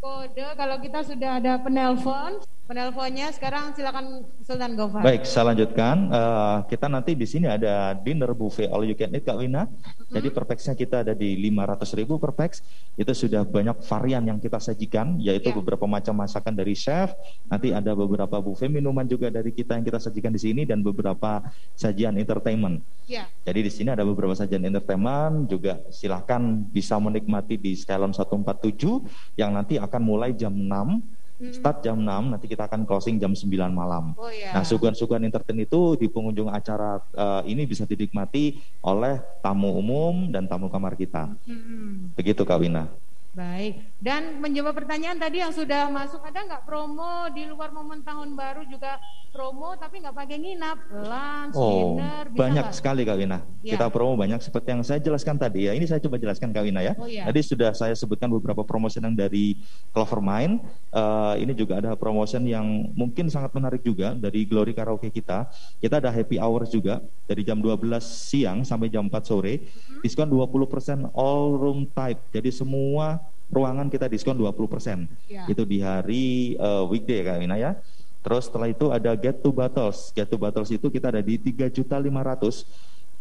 kode 0.02 0.48
kalau 0.58 0.78
kita 0.82 1.00
sudah 1.06 1.32
ada 1.38 1.62
penelpon. 1.62 2.42
Penelponnya 2.66 3.30
sekarang 3.30 3.78
silakan 3.78 4.26
Sultan 4.42 4.74
Gofar. 4.74 5.06
Baik, 5.06 5.22
saya 5.30 5.54
lanjutkan. 5.54 6.10
Uh, 6.10 6.66
kita 6.66 6.90
nanti 6.90 7.14
di 7.14 7.30
sini 7.30 7.46
ada 7.46 7.94
dinner 7.94 8.34
buffet 8.34 8.74
all 8.74 8.82
you 8.82 8.98
can 8.98 9.14
eat 9.14 9.22
Kak 9.22 9.38
Wina. 9.38 9.70
Mm-hmm. 9.70 10.10
Jadi 10.10 10.28
per 10.34 10.50
packsnya 10.50 10.74
kita 10.74 11.06
ada 11.06 11.14
di 11.14 11.38
500 11.46 11.94
ribu 11.94 12.18
per 12.18 12.34
packs. 12.34 12.66
Itu 12.98 13.14
sudah 13.14 13.46
banyak 13.46 13.86
varian 13.86 14.26
yang 14.26 14.42
kita 14.42 14.58
sajikan, 14.58 15.22
yaitu 15.22 15.54
yeah. 15.54 15.58
beberapa 15.62 15.86
macam 15.86 16.18
masakan 16.18 16.58
dari 16.58 16.74
chef. 16.74 17.14
Nanti 17.46 17.70
ada 17.70 17.94
beberapa 17.94 18.42
buffet 18.42 18.74
minuman 18.74 19.06
juga 19.06 19.30
dari 19.30 19.54
kita 19.54 19.78
yang 19.78 19.86
kita 19.86 20.02
sajikan 20.02 20.34
di 20.34 20.42
sini 20.42 20.66
dan 20.66 20.82
beberapa 20.82 21.46
sajian 21.78 22.18
entertainment. 22.18 22.82
Yeah. 23.06 23.30
Jadi 23.46 23.62
di 23.62 23.70
sini 23.70 23.94
ada 23.94 24.02
beberapa 24.02 24.34
sajian 24.34 24.66
entertainment. 24.66 25.54
Juga 25.54 25.86
silahkan 25.94 26.42
bisa 26.74 26.98
menikmati 26.98 27.62
di 27.62 27.78
Skylon 27.78 28.10
147 28.10 29.38
yang 29.38 29.54
nanti 29.54 29.78
akan 29.78 30.02
mulai 30.02 30.34
jam 30.34 30.50
6 30.50 31.15
Start 31.36 31.84
jam 31.84 32.00
6, 32.00 32.32
nanti 32.32 32.48
kita 32.48 32.64
akan 32.64 32.88
closing 32.88 33.20
jam 33.20 33.36
9 33.36 33.52
malam. 33.76 34.16
Oh, 34.16 34.32
iya. 34.32 34.56
Nah, 34.56 34.64
suguhan-suguhan 34.64 35.20
entertain 35.20 35.60
itu 35.60 36.00
di 36.00 36.08
pengunjung 36.08 36.48
acara 36.48 37.04
uh, 37.12 37.44
ini 37.44 37.68
bisa 37.68 37.84
dinikmati 37.84 38.56
oleh 38.80 39.20
tamu 39.44 39.76
umum 39.76 40.32
dan 40.32 40.48
tamu 40.48 40.72
kamar 40.72 40.96
kita. 40.96 41.36
Hmm. 41.44 42.16
Begitu 42.16 42.48
Kak 42.48 42.64
Wina. 42.64 42.88
Baik, 43.36 44.00
dan 44.00 44.40
menjawab 44.40 44.72
pertanyaan 44.72 45.20
tadi 45.20 45.44
yang 45.44 45.52
sudah 45.52 45.92
masuk, 45.92 46.24
ada 46.24 46.40
nggak 46.40 46.64
promo 46.64 47.28
di 47.36 47.44
luar 47.44 47.68
momen 47.76 48.00
tahun 48.00 48.32
baru 48.32 48.64
juga 48.64 48.96
promo 49.36 49.76
tapi 49.76 50.00
nggak 50.00 50.16
pakai 50.16 50.40
nginap, 50.40 50.80
lunch, 50.96 51.60
oh, 51.60 52.00
dinner, 52.00 52.24
bisa 52.32 52.40
banyak 52.40 52.66
gak? 52.72 52.76
sekali 52.80 53.04
Kak 53.04 53.20
Wina. 53.20 53.44
Ya. 53.60 53.76
Kita 53.76 53.92
promo 53.92 54.16
banyak 54.16 54.40
seperti 54.40 54.72
yang 54.72 54.88
saya 54.88 55.04
jelaskan 55.04 55.36
tadi 55.36 55.68
ya. 55.68 55.76
Ini 55.76 55.84
saya 55.84 56.00
coba 56.00 56.16
jelaskan 56.16 56.56
Kak 56.56 56.64
Wina 56.64 56.80
ya. 56.80 56.96
Oh, 56.96 57.04
ya. 57.04 57.28
Tadi 57.28 57.44
sudah 57.44 57.76
saya 57.76 57.92
sebutkan 57.92 58.32
beberapa 58.32 58.64
promosi 58.64 59.04
yang 59.04 59.12
dari 59.12 59.60
Clover 59.92 60.24
Mind. 60.24 60.64
Uh, 60.96 61.36
ini 61.36 61.52
juga 61.52 61.84
ada 61.84 61.92
promosi 62.00 62.40
yang 62.40 62.96
mungkin 62.96 63.28
sangat 63.28 63.52
menarik 63.52 63.84
juga 63.84 64.16
dari 64.16 64.48
Glory 64.48 64.72
Karaoke 64.72 65.12
kita. 65.12 65.52
Kita 65.84 66.00
ada 66.00 66.08
happy 66.08 66.40
hours 66.40 66.72
juga 66.72 67.04
dari 67.28 67.44
jam 67.44 67.60
12 67.60 68.00
siang 68.00 68.64
sampai 68.64 68.88
jam 68.88 69.12
4 69.12 69.20
sore. 69.28 69.60
Hmm. 69.60 70.00
Diskon 70.00 70.32
20% 70.32 71.12
all 71.12 71.60
room 71.60 71.84
type. 71.92 72.24
Jadi 72.32 72.56
semua 72.56 73.25
ruangan 73.50 73.88
kita 73.90 74.10
diskon 74.10 74.38
20%. 74.38 75.06
Ya. 75.30 75.46
Itu 75.46 75.64
di 75.66 75.82
hari 75.82 76.56
uh, 76.58 76.86
weekday 76.90 77.22
Kak 77.22 77.38
Wina 77.42 77.58
ya. 77.58 77.78
Terus 78.26 78.50
setelah 78.50 78.66
itu 78.66 78.90
ada 78.90 79.14
get 79.14 79.46
to 79.46 79.54
battles. 79.54 80.10
Get 80.18 80.34
to 80.34 80.38
battles 80.42 80.74
itu 80.74 80.90
kita 80.90 81.14
ada 81.14 81.22
di 81.22 81.38
3 81.38 81.70
juta 81.70 81.96
500. 82.02 82.66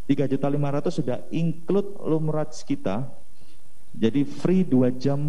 3 0.04 0.32
juta 0.32 0.46
500 0.48 0.88
sudah 0.88 1.18
include 1.28 1.92
room 2.00 2.32
rates 2.32 2.64
kita. 2.64 3.04
Jadi 3.94 4.26
free 4.26 4.66
2 4.66 4.90
jam 4.98 5.20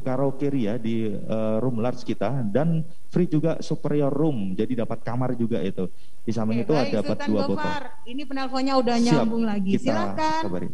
karaoke 0.00 0.48
ya 0.48 0.80
di 0.80 1.10
uh, 1.10 1.60
room 1.60 1.84
large 1.84 2.00
kita 2.00 2.48
dan 2.48 2.80
free 3.12 3.28
juga 3.28 3.60
superior 3.60 4.08
room. 4.08 4.56
Jadi 4.56 4.78
dapat 4.78 5.04
kamar 5.04 5.36
juga 5.36 5.60
itu. 5.60 5.90
Di 6.24 6.32
samping 6.32 6.64
itu 6.64 6.72
ada 6.72 7.04
dapat 7.04 7.28
dua 7.28 7.44
botol. 7.44 7.70
Ini 8.08 8.22
penelponnya 8.24 8.74
udah 8.80 8.96
nyambung 8.98 9.44
Siap, 9.44 9.52
lagi. 9.52 9.72
Silakan. 9.76 10.42
Kabarin. 10.48 10.72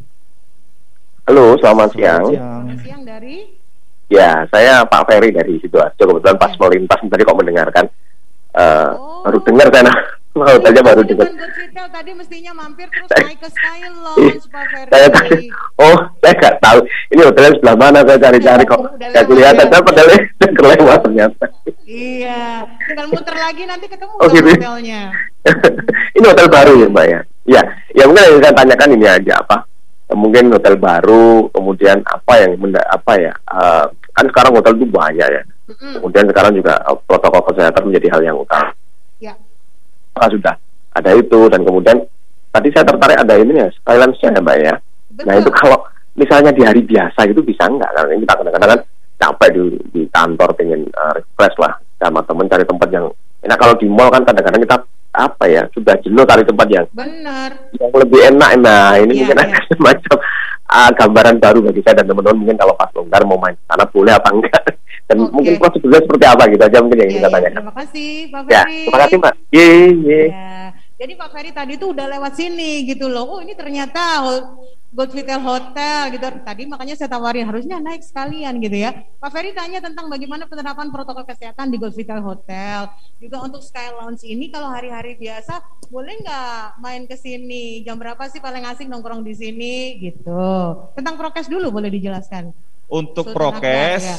Halo, 1.22 1.44
selamat, 1.58 1.88
selamat 1.88 1.90
siang. 1.94 2.22
siang. 2.30 2.62
Selamat 2.62 2.80
siang 2.82 3.02
dari 3.02 3.61
Ya, 4.12 4.44
saya 4.52 4.84
Pak 4.84 5.08
Ferry 5.08 5.32
dari 5.32 5.56
Sidoarjo. 5.56 5.96
Kebetulan 5.96 6.36
pas 6.36 6.52
melintas 6.60 7.00
tadi 7.00 7.22
kok 7.24 7.38
mendengarkan. 7.40 7.84
Uh, 8.52 8.92
oh. 9.00 9.24
Baru 9.24 9.40
dengar 9.40 9.72
saya 9.72 9.88
Mau 10.32 10.48
saja 10.64 10.80
baru 10.80 11.04
dengar. 11.04 11.28
tadi 11.92 12.10
mestinya 12.16 12.52
mampir 12.56 12.88
terus 12.88 13.08
naik 13.20 13.36
ke 13.36 13.48
Sky 13.52 13.84
Lounge, 13.84 14.48
Pak 14.48 14.64
Ferry. 14.72 14.88
Saya 14.88 15.08
tadi, 15.12 15.40
oh, 15.76 15.96
saya 16.24 16.32
nggak 16.40 16.56
tahu. 16.56 16.78
Ini 17.12 17.20
hotelnya 17.28 17.52
sebelah 17.60 17.76
mana? 17.76 17.98
Saya 18.00 18.18
cari-cari 18.18 18.64
kok. 18.64 18.80
Gak 18.96 19.24
kelihatan. 19.28 19.66
Saya 19.68 19.82
padahal 19.84 20.08
kelewat 20.56 21.00
ternyata. 21.04 21.44
Iya, 21.84 22.64
tinggal 22.88 23.06
muter 23.12 23.36
lagi 23.36 23.62
nanti 23.68 23.86
ketemu 23.92 24.12
oh, 24.16 24.28
gitu. 24.32 24.50
hotelnya. 24.56 25.02
ini 26.16 26.24
hotel 26.24 26.48
baru 26.48 26.72
ya, 26.80 26.88
Mbak 26.88 27.06
ya? 27.06 27.20
Iya, 27.42 27.62
ya 27.92 28.02
mungkin 28.08 28.24
yang 28.24 28.40
saya 28.40 28.54
tanyakan 28.56 28.90
ini 28.96 29.06
aja 29.06 29.32
apa? 29.36 29.56
Mungkin 30.12 30.52
hotel 30.52 30.76
baru, 30.80 31.52
kemudian 31.52 32.00
apa 32.08 32.32
yang 32.40 32.56
apa 32.88 33.12
ya? 33.20 33.32
Uh, 33.48 33.86
kan 34.12 34.24
sekarang 34.28 34.52
hotel 34.56 34.76
itu 34.76 34.86
banyak 34.88 35.28
ya. 35.28 35.42
Mm-hmm. 35.42 35.92
Kemudian 36.00 36.24
sekarang 36.28 36.52
juga 36.56 36.74
uh, 36.84 36.98
protokol 37.08 37.42
kesehatan 37.52 37.82
menjadi 37.88 38.08
hal 38.12 38.22
yang 38.22 38.36
utama. 38.38 38.72
Ya. 39.18 39.34
Nah, 40.16 40.28
sudah 40.28 40.54
ada 40.92 41.10
itu 41.16 41.40
dan 41.48 41.60
kemudian 41.64 42.04
tadi 42.52 42.68
saya 42.72 42.84
tertarik 42.84 43.16
ada 43.16 43.34
ini 43.40 43.52
ya 43.56 43.68
Skylands-nya 43.80 44.30
ya 44.36 44.40
mbak 44.40 44.56
ya. 44.60 44.74
Betul. 45.12 45.24
Nah 45.24 45.34
itu 45.40 45.50
kalau 45.56 45.78
misalnya 46.16 46.52
di 46.52 46.62
hari 46.64 46.84
biasa 46.84 47.20
itu 47.28 47.40
bisa 47.40 47.64
enggak 47.64 47.88
karena 47.96 48.20
kita 48.20 48.34
kadang-kadang 48.36 48.70
kan 48.76 48.80
capek 49.22 49.48
di, 49.54 49.62
di 49.94 50.02
kantor 50.10 50.48
pengen 50.58 50.80
uh, 50.92 51.12
refresh 51.16 51.56
lah 51.56 51.72
sama 51.96 52.20
temen 52.26 52.50
cari 52.50 52.64
tempat 52.66 52.88
yang 52.90 53.06
enak 53.46 53.58
kalau 53.58 53.74
di 53.78 53.86
mall 53.86 54.10
kan 54.10 54.26
kadang-kadang 54.26 54.60
kita 54.60 54.76
apa 55.12 55.44
ya 55.44 55.62
sudah 55.76 55.94
jenuh 56.00 56.24
cari 56.24 56.42
tempat 56.42 56.66
yang 56.72 56.86
benar 56.96 57.52
yang 57.76 57.92
lebih 57.92 58.20
enak 58.32 58.50
nah 58.64 58.96
ini 58.96 59.12
ya, 59.12 59.28
mungkin 59.28 59.38
ya. 59.38 59.44
ada 59.44 59.60
semacam 59.76 60.16
uh, 60.72 60.90
gambaran 60.96 61.36
baru 61.36 61.58
bagi 61.68 61.80
saya 61.84 62.00
dan 62.00 62.06
teman-teman 62.08 62.38
mungkin 62.40 62.56
kalau 62.56 62.72
pas 62.72 62.88
longgar 62.96 63.22
mau 63.28 63.36
main 63.36 63.54
sana 63.68 63.84
boleh 63.84 64.12
apa 64.16 64.28
enggak 64.32 64.62
dan 65.08 65.16
okay. 65.20 65.32
mungkin 65.36 65.54
prosedurnya 65.60 66.00
seperti 66.00 66.24
apa 66.24 66.42
gitu 66.48 66.62
aja 66.64 66.78
mungkin 66.80 66.98
yang 67.04 67.10
ya, 67.12 67.16
kita 67.20 67.28
ya. 67.28 67.34
tanyakan. 67.36 67.60
Terima 67.60 67.74
kasih 67.76 68.10
Pak 68.32 68.42
Ferry. 68.48 68.56
Ya, 68.56 68.62
terima 68.64 68.98
kasih 69.04 69.16
Mbak. 69.20 69.34
Ye, 69.52 69.68
ye. 70.00 70.22
Ya. 70.32 70.56
Jadi 71.02 71.12
Pak 71.18 71.28
Ferry 71.34 71.50
tadi 71.50 71.72
tuh 71.76 71.88
udah 71.92 72.06
lewat 72.08 72.32
sini 72.38 72.70
gitu 72.88 73.06
loh. 73.10 73.24
Oh 73.26 73.38
ini 73.44 73.52
ternyata 73.52 74.22
Gold 74.92 75.08
Vital 75.16 75.40
Hotel 75.40 76.12
gitu. 76.12 76.26
Tadi 76.44 76.62
makanya 76.68 76.94
saya 77.00 77.08
tawarin 77.08 77.48
harusnya 77.48 77.80
naik 77.80 78.04
sekalian 78.04 78.60
gitu 78.60 78.76
ya. 78.76 78.92
Pak 79.16 79.32
Ferry 79.32 79.56
tanya 79.56 79.80
tentang 79.80 80.12
bagaimana 80.12 80.44
penerapan 80.44 80.92
protokol 80.92 81.24
kesehatan 81.24 81.72
di 81.72 81.80
Gold 81.80 81.96
Vital 81.96 82.20
Hotel. 82.20 82.92
Juga 83.16 83.40
untuk 83.40 83.64
Sky 83.64 83.88
Lounge 83.96 84.28
ini 84.28 84.52
kalau 84.52 84.68
hari-hari 84.68 85.16
biasa 85.16 85.64
boleh 85.88 86.20
nggak 86.20 86.84
main 86.84 87.08
ke 87.08 87.16
sini? 87.16 87.80
Jam 87.88 87.96
berapa 87.96 88.20
sih 88.28 88.44
paling 88.44 88.68
asik 88.68 88.84
nongkrong 88.84 89.24
di 89.24 89.32
sini 89.32 89.96
gitu. 89.96 90.76
Tentang 90.92 91.16
prokes 91.16 91.48
dulu 91.48 91.72
boleh 91.72 91.88
dijelaskan. 91.88 92.52
Untuk 92.92 93.32
Sultan 93.32 93.36
prokes 93.40 94.04
ya. 94.04 94.16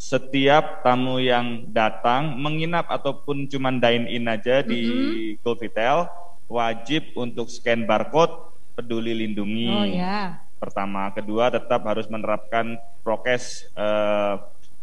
setiap 0.00 0.80
tamu 0.80 1.20
yang 1.20 1.68
datang 1.68 2.40
menginap 2.40 2.88
ataupun 2.88 3.44
cuma 3.52 3.68
dine 3.76 4.08
in 4.08 4.24
aja 4.24 4.64
di 4.64 4.88
mm 4.88 4.88
-hmm. 4.88 5.44
Gold 5.44 5.60
Vital 5.60 6.08
wajib 6.48 7.12
untuk 7.12 7.52
scan 7.52 7.84
barcode 7.84 8.53
peduli 8.74 9.14
lindungi. 9.14 9.70
Oh 9.70 9.86
ya. 9.86 10.42
Pertama, 10.58 11.10
kedua 11.14 11.52
tetap 11.52 11.84
harus 11.86 12.08
menerapkan 12.10 12.76
prokes 13.04 13.68
eh, 13.76 14.34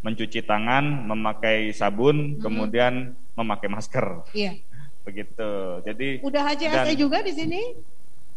mencuci 0.01 0.41
tangan, 0.41 1.05
memakai 1.05 1.69
sabun, 1.73 2.37
hmm. 2.37 2.41
kemudian 2.41 3.13
memakai 3.37 3.69
masker. 3.69 4.25
Iya. 4.33 4.57
Begitu. 5.05 5.51
Jadi 5.85 6.07
udah 6.21 6.41
HCSE 6.53 6.93
juga 6.97 7.21
di 7.25 7.33
sini? 7.33 7.61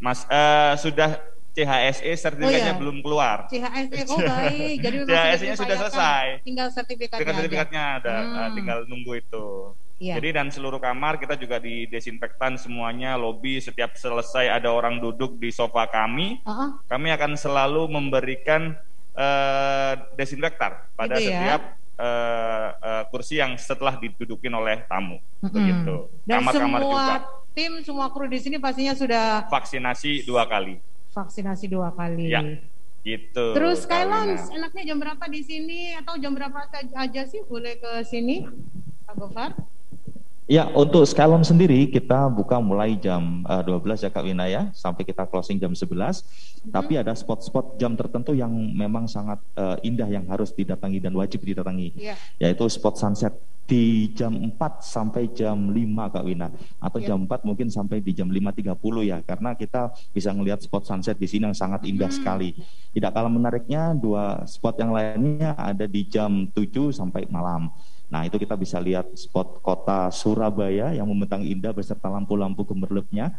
Mas 0.01 0.25
uh, 0.29 0.77
sudah 0.81 1.21
CHSE 1.55 2.13
sertifikatnya 2.19 2.75
oh, 2.75 2.77
iya. 2.77 2.81
belum 2.83 2.97
keluar. 3.01 3.47
CHSE 3.49 4.01
oh 4.11 4.19
baik. 4.33 4.77
Jadi 4.81 4.97
CHSE-nya 5.07 5.57
sudah 5.57 5.77
selesai. 5.87 6.27
Tinggal 6.43 6.69
sertifikatnya. 6.73 7.21
Tinggal 7.21 7.37
sertifikatnya 7.41 7.83
ada, 8.03 8.17
hmm. 8.21 8.35
uh, 8.37 8.49
tinggal 8.57 8.79
nunggu 8.89 9.13
itu. 9.21 9.47
Iya. 10.03 10.19
Jadi 10.19 10.29
dan 10.35 10.51
seluruh 10.51 10.83
kamar 10.83 11.23
kita 11.23 11.39
juga 11.39 11.63
di 11.63 11.87
desinfektan 11.87 12.59
semuanya, 12.59 13.15
lobby 13.15 13.63
setiap 13.63 13.95
selesai 13.95 14.51
ada 14.51 14.75
orang 14.75 14.99
duduk 14.99 15.39
di 15.39 15.55
sofa 15.55 15.87
kami, 15.87 16.43
uh 16.43 16.51
-huh. 16.51 16.71
kami 16.91 17.15
akan 17.15 17.39
selalu 17.39 17.87
memberikan 17.87 18.75
uh, 19.15 19.95
desinfektan 20.19 20.83
pada 20.99 21.15
gitu 21.23 21.31
ya? 21.31 21.39
setiap 21.39 21.63
uh, 22.03 22.69
uh, 22.75 23.03
kursi 23.07 23.39
yang 23.39 23.55
setelah 23.55 23.95
didudukin 24.03 24.51
oleh 24.51 24.83
tamu, 24.91 25.23
mm 25.23 25.47
-hmm. 25.47 25.55
begitu. 25.55 25.97
Dan 26.27 26.43
kamar-kamar 26.43 26.81
semua 26.83 26.91
juga. 26.91 27.17
tim, 27.55 27.73
semua 27.87 28.07
kru 28.11 28.27
di 28.27 28.39
sini 28.43 28.57
pastinya 28.59 28.99
sudah 28.99 29.47
vaksinasi 29.47 30.27
dua 30.27 30.43
kali. 30.51 30.83
Vaksinasi 31.15 31.71
dua 31.71 31.95
kali. 31.95 32.35
Ya 32.35 32.43
gitu. 33.05 33.53
Terus 33.53 33.85
Skylons 33.85 34.49
enaknya 34.49 34.83
jam 34.89 34.97
berapa 34.97 35.25
di 35.29 35.45
sini 35.45 35.93
atau 35.93 36.17
jam 36.17 36.33
berapa 36.33 36.57
aja 36.73 37.23
sih 37.29 37.45
boleh 37.45 37.77
ke 37.77 38.01
sini, 38.09 38.49
Pak 39.05 39.15
Gofar? 39.21 39.53
Ya, 40.45 40.69
untuk 40.77 41.09
Skylon 41.09 41.41
sendiri 41.41 41.89
kita 41.89 42.29
buka 42.29 42.61
mulai 42.61 43.01
jam 43.01 43.41
uh, 43.49 43.65
eh, 43.65 43.81
12 43.81 44.05
ya 44.05 44.11
Kak 44.13 44.25
Wina 44.29 44.45
ya, 44.45 44.69
sampai 44.77 45.01
kita 45.09 45.25
closing 45.25 45.57
jam 45.57 45.73
11. 45.73 45.89
Hmm. 45.89 46.69
Tapi 46.69 47.01
ada 47.01 47.17
spot-spot 47.17 47.81
jam 47.81 47.97
tertentu 47.97 48.37
yang 48.37 48.53
memang 48.53 49.09
sangat 49.09 49.41
uh, 49.57 49.81
indah 49.81 50.05
yang 50.05 50.29
harus 50.29 50.53
didatangi 50.53 51.01
dan 51.01 51.17
wajib 51.17 51.41
didatangi. 51.41 51.97
Yeah. 51.97 52.21
Yaitu 52.37 52.69
spot 52.69 53.01
sunset 53.01 53.33
di 53.65 54.13
jam 54.13 54.37
4 54.37 54.85
sampai 54.85 55.33
jam 55.33 55.73
5 55.73 56.13
Kak 56.13 56.25
Wina 56.29 56.53
atau 56.77 57.01
yeah. 57.01 57.17
jam 57.17 57.25
4 57.25 57.49
mungkin 57.49 57.73
sampai 57.73 58.05
di 58.05 58.13
jam 58.13 58.29
5.30 58.29 58.77
ya 59.09 59.25
karena 59.25 59.57
kita 59.57 59.97
bisa 60.13 60.37
melihat 60.37 60.61
spot 60.61 60.85
sunset 60.85 61.17
di 61.17 61.25
sini 61.25 61.49
yang 61.49 61.57
sangat 61.57 61.89
indah 61.89 62.13
hmm. 62.13 62.19
sekali. 62.21 62.53
Tidak 62.93 63.09
kalah 63.09 63.33
menariknya 63.33 63.97
dua 63.97 64.45
spot 64.45 64.77
yang 64.77 64.93
lainnya 64.93 65.57
ada 65.57 65.89
di 65.89 66.05
jam 66.05 66.53
7 66.53 66.93
sampai 66.93 67.25
malam. 67.33 67.73
Nah 68.13 68.29
itu 68.29 68.37
kita 68.37 68.55
bisa 68.55 68.77
lihat 68.81 69.09
spot 69.17 69.61
kota 69.65 70.13
Surabaya 70.13 70.93
yang 70.93 71.09
membentang 71.09 71.41
indah 71.43 71.73
beserta 71.73 72.09
lampu-lampu 72.09 72.65
gemerlapnya. 72.67 73.33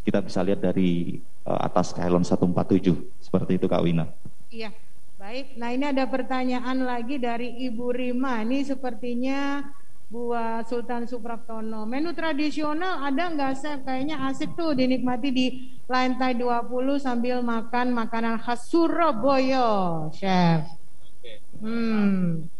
Kita 0.00 0.24
bisa 0.24 0.40
lihat 0.40 0.64
dari 0.64 1.20
uh, 1.44 1.60
atas 1.60 1.92
Skylon 1.92 2.24
147 2.24 3.20
seperti 3.20 3.60
itu 3.60 3.68
Kak 3.68 3.84
Wina. 3.84 4.08
Iya, 4.48 4.72
baik. 5.20 5.60
Nah 5.60 5.76
ini 5.76 5.84
ada 5.92 6.08
pertanyaan 6.08 6.82
lagi 6.82 7.20
dari 7.20 7.68
Ibu 7.68 7.86
Rima. 7.92 8.40
Ini 8.40 8.64
sepertinya 8.64 9.60
buat 10.10 10.66
Sultan 10.66 11.06
Supraptono. 11.06 11.86
Menu 11.86 12.10
tradisional 12.10 13.06
ada 13.06 13.30
nggak 13.30 13.54
sih? 13.54 13.74
Kayaknya 13.86 14.16
asik 14.26 14.58
tuh 14.58 14.74
dinikmati 14.74 15.28
di 15.30 15.46
lantai 15.86 16.34
20 16.34 16.66
sambil 16.98 17.46
makan 17.46 17.94
makanan 17.94 18.42
khas 18.42 18.66
Surabaya, 18.66 20.10
Chef. 20.10 20.66
Hmm. 21.62 22.50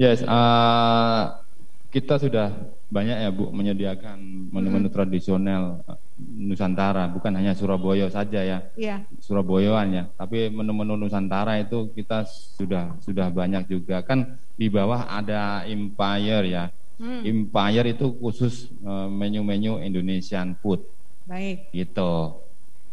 Yes, 0.00 0.24
uh, 0.24 1.44
kita 1.92 2.16
sudah 2.16 2.56
banyak 2.88 3.20
ya 3.20 3.28
Bu 3.28 3.52
menyediakan 3.52 4.48
menu-menu 4.48 4.88
hmm. 4.88 4.96
tradisional 4.96 5.84
uh, 5.84 6.00
Nusantara, 6.16 7.04
bukan 7.12 7.36
hanya 7.36 7.52
Surabaya 7.52 8.08
saja 8.08 8.40
ya. 8.40 8.64
Iya. 8.80 9.04
Surabayaan 9.20 9.88
ya, 9.92 10.04
tapi 10.16 10.48
menu-menu 10.48 10.96
Nusantara 10.96 11.60
itu 11.60 11.92
kita 11.92 12.24
sudah 12.56 12.96
sudah 13.04 13.28
banyak 13.28 13.68
juga 13.68 14.00
kan 14.00 14.40
di 14.56 14.72
bawah 14.72 15.04
ada 15.04 15.68
Empire 15.68 16.48
ya. 16.48 16.64
Hmm. 16.96 17.20
Empire 17.20 17.92
itu 17.92 18.08
khusus 18.16 18.72
uh, 18.80 19.04
menu-menu 19.04 19.84
Indonesian 19.84 20.56
food. 20.64 20.80
Baik. 21.28 21.68
Gitu. 21.76 22.12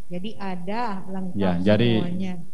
Jadi 0.08 0.40
ada 0.40 1.04
lengkap 1.04 1.36
ya, 1.36 1.52
jadi 1.60 2.00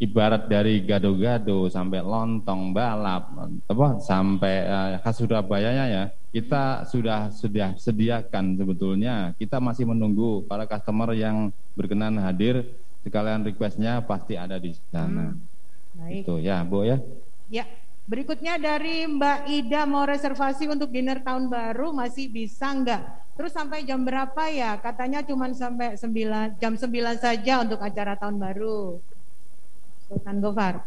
ibarat 0.01 0.49
dari 0.49 0.81
gado-gado 0.81 1.69
sampai 1.69 2.01
lontong 2.01 2.73
balap 2.73 3.29
apa 3.69 4.01
sampai 4.01 4.55
uh, 4.65 4.97
khas 5.05 5.21
Surabaya 5.21 5.69
ya 5.69 6.09
kita 6.33 6.81
hmm. 6.81 6.85
sudah 6.89 7.21
sudah 7.29 7.69
sediakan 7.77 8.57
sebetulnya 8.57 9.37
kita 9.37 9.61
masih 9.61 9.85
menunggu 9.85 10.41
para 10.49 10.65
customer 10.65 11.13
yang 11.13 11.53
berkenan 11.77 12.17
hadir 12.17 12.65
sekalian 13.05 13.45
requestnya 13.45 14.01
pasti 14.01 14.33
ada 14.33 14.57
di 14.57 14.73
sana. 14.89 15.37
Hmm. 15.37 15.37
Baik. 15.93 16.25
Itu 16.25 16.41
ya, 16.41 16.65
Bu 16.65 16.89
ya. 16.89 16.97
Ya, 17.53 17.69
Berikutnya 18.03 18.59
dari 18.59 19.07
Mbak 19.07 19.39
Ida 19.47 19.87
mau 19.87 20.03
reservasi 20.03 20.67
untuk 20.67 20.91
dinner 20.91 21.23
tahun 21.23 21.47
baru 21.47 21.95
masih 21.95 22.27
bisa 22.27 22.67
enggak? 22.67 23.22
Terus 23.33 23.49
sampai 23.49 23.81
jam 23.81 24.05
berapa 24.05 24.43
ya? 24.53 24.77
Katanya 24.77 25.25
cuma 25.25 25.49
sampai 25.57 25.97
9 25.97 26.61
jam 26.61 26.73
9 26.77 26.85
saja 27.17 27.53
untuk 27.65 27.81
acara 27.81 28.13
tahun 28.13 28.37
baru. 28.37 29.01
Sultan 30.05 30.37
Gofar. 30.37 30.85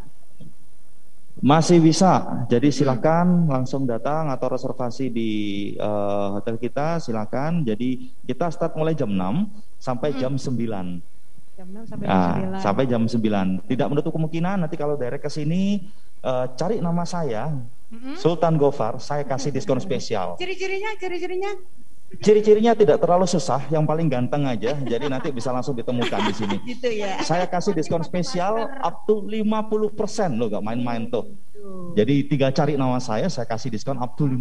Masih 1.43 1.77
bisa. 1.83 2.45
Jadi 2.49 2.73
silakan 2.73 3.45
langsung 3.51 3.85
datang 3.85 4.31
atau 4.31 4.47
reservasi 4.49 5.11
di 5.11 5.31
uh, 5.77 6.39
hotel 6.39 6.55
kita 6.57 7.03
silakan. 7.03 7.67
Jadi 7.67 8.15
kita 8.23 8.47
start 8.49 8.73
mulai 8.79 8.95
jam 8.95 9.11
6 9.11 9.77
sampai 9.77 10.15
jam 10.15 10.39
9. 10.39 10.47
Jam 11.59 11.67
6 11.67 11.83
sampai 11.83 12.05
jam 12.07 12.15
nah, 12.15 12.57
9. 12.57 12.65
Sampai 12.65 12.83
jam 12.87 13.03
9. 13.05 13.69
Tidak 13.69 13.87
menutup 13.91 14.15
kemungkinan 14.15 14.65
nanti 14.65 14.79
kalau 14.79 14.95
direct 14.95 15.27
ke 15.27 15.29
sini 15.29 15.83
uh, 16.23 16.47
cari 16.55 16.79
nama 16.79 17.03
saya. 17.03 17.51
Sultan 18.19 18.59
Gofar, 18.59 18.99
saya 18.99 19.23
kasih 19.23 19.47
diskon 19.55 19.79
spesial. 19.79 20.35
Ciri-cirinya, 20.35 20.91
ciri-cirinya? 20.99 21.55
Ciri-cirinya 22.07 22.71
tidak 22.71 23.03
terlalu 23.03 23.27
susah, 23.27 23.67
yang 23.67 23.83
paling 23.83 24.07
ganteng 24.07 24.47
aja. 24.47 24.79
Jadi 24.79 25.11
nanti 25.11 25.27
bisa 25.29 25.51
langsung 25.51 25.75
ditemukan 25.75 26.31
di 26.31 26.33
sini. 26.33 26.55
Gitu 26.71 27.03
ya. 27.03 27.19
Saya 27.19 27.43
kasih 27.51 27.75
diskon 27.75 27.99
spesial 27.99 28.63
up 28.79 29.03
to 29.03 29.27
50% 29.27 30.39
loh, 30.39 30.47
gak 30.47 30.63
main-main 30.63 31.11
tuh. 31.11 31.35
Jadi 31.99 32.31
tiga 32.31 32.47
cari 32.55 32.79
nama 32.79 32.95
saya, 33.03 33.27
saya 33.27 33.43
kasih 33.43 33.67
diskon 33.67 33.99
up 33.99 34.15
to 34.15 34.23
50%. 34.23 34.39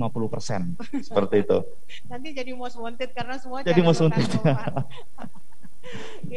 Seperti 1.11 1.43
itu. 1.43 1.59
Nanti 2.07 2.29
jadi 2.31 2.55
most 2.55 2.79
wanted 2.79 3.11
karena 3.11 3.35
semua 3.41 3.67
jadi 3.67 3.83
most 3.83 3.99
wanted. 3.99 4.25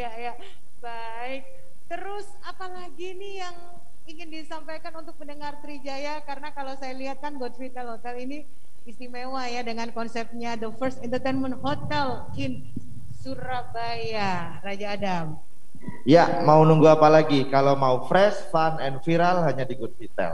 ya, 0.01 0.09
ya. 0.09 0.33
Baik. 0.81 1.45
Terus 1.85 2.25
apalagi 2.41 3.17
nih 3.17 3.33
yang 3.45 3.55
ingin 4.09 4.29
disampaikan 4.33 4.97
untuk 4.97 5.13
pendengar 5.21 5.61
Trijaya 5.61 6.25
karena 6.25 6.49
kalau 6.49 6.73
saya 6.73 6.97
lihat 6.97 7.21
kan 7.21 7.37
Godfrey 7.37 7.69
Hotel 7.69 8.25
ini 8.25 8.49
istimewa 8.89 9.45
ya 9.45 9.61
dengan 9.61 9.93
konsepnya 9.93 10.57
the 10.57 10.73
first 10.81 10.97
entertainment 11.05 11.53
hotel 11.61 12.25
in 12.33 12.65
Surabaya 13.21 14.57
Raja 14.65 14.97
Adam. 14.97 15.25
Ya, 16.03 16.41
mau 16.43 16.65
nunggu 16.65 16.89
apa 16.89 17.07
lagi? 17.07 17.45
Kalau 17.47 17.77
mau 17.77 18.03
fresh, 18.09 18.49
fun, 18.49 18.81
and 18.81 18.99
viral 19.05 19.45
hanya 19.45 19.63
di 19.63 19.77
Good 19.77 19.95
Hotel. 19.95 20.33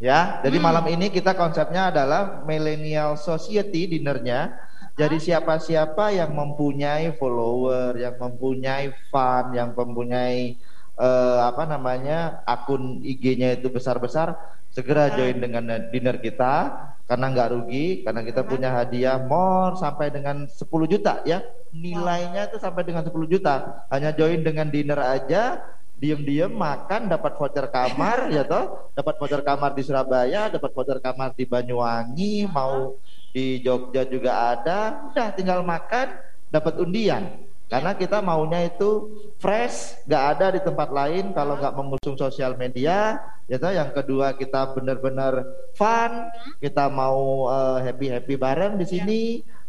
Ya, 0.00 0.40
jadi 0.40 0.56
hmm. 0.56 0.64
malam 0.64 0.84
ini 0.88 1.12
kita 1.12 1.36
konsepnya 1.36 1.92
adalah 1.92 2.40
millennial 2.48 3.20
society 3.20 3.98
dinernya. 3.98 4.56
Jadi 4.96 5.20
siapa-siapa 5.20 6.12
yang 6.12 6.32
mempunyai 6.32 7.12
follower, 7.20 8.00
yang 8.00 8.16
mempunyai 8.16 8.96
fan, 9.12 9.52
yang 9.52 9.76
mempunyai 9.76 10.56
uh, 11.00 11.48
apa 11.48 11.64
namanya 11.64 12.44
akun 12.44 13.00
IG-nya 13.00 13.56
itu 13.56 13.72
besar-besar, 13.72 14.36
segera 14.68 15.10
join 15.16 15.40
dengan 15.40 15.64
dinner 15.88 16.20
kita 16.20 16.54
karena 17.08 17.26
nggak 17.34 17.50
rugi, 17.50 17.86
karena 18.06 18.22
kita 18.22 18.46
punya 18.46 18.70
hadiah 18.70 19.18
more 19.18 19.74
sampai 19.74 20.14
dengan 20.14 20.46
10 20.46 20.62
juta 20.86 21.24
ya. 21.26 21.42
Nilainya 21.74 22.46
itu 22.52 22.62
sampai 22.62 22.86
dengan 22.86 23.02
10 23.02 23.26
juta. 23.26 23.82
Hanya 23.90 24.14
join 24.14 24.46
dengan 24.46 24.70
dinner 24.70 25.00
aja, 25.02 25.58
diem-diem 25.98 26.54
makan 26.54 27.10
dapat 27.10 27.34
voucher 27.34 27.66
kamar 27.66 28.26
ya 28.36 28.46
toh, 28.46 28.94
dapat 28.94 29.18
voucher 29.18 29.42
kamar 29.42 29.74
di 29.74 29.82
Surabaya, 29.82 30.46
dapat 30.54 30.70
voucher 30.70 31.02
kamar 31.02 31.34
di 31.34 31.44
Banyuwangi, 31.50 32.46
mau 32.46 32.94
di 33.34 33.58
Jogja 33.58 34.06
juga 34.06 34.54
ada, 34.54 35.10
udah 35.10 35.28
tinggal 35.34 35.66
makan 35.66 36.14
dapat 36.50 36.78
undian. 36.78 37.49
Karena 37.70 37.94
kita 37.94 38.18
maunya 38.18 38.66
itu 38.66 39.14
fresh, 39.38 40.02
nggak 40.10 40.24
ada 40.34 40.46
di 40.58 40.60
tempat 40.66 40.90
lain 40.90 41.30
kalau 41.30 41.54
nggak 41.54 41.74
mengusung 41.78 42.18
sosial 42.18 42.58
media. 42.58 43.22
Ya 43.46 43.62
toh. 43.62 43.70
Yang 43.70 43.94
kedua 44.02 44.34
kita 44.34 44.74
benar-benar 44.74 45.46
fun, 45.78 46.34
kita 46.58 46.90
mau 46.90 47.46
uh, 47.46 47.78
eh, 47.78 47.86
happy 47.86 48.10
happy 48.10 48.34
bareng 48.34 48.74
di 48.74 48.86
sini 48.90 49.20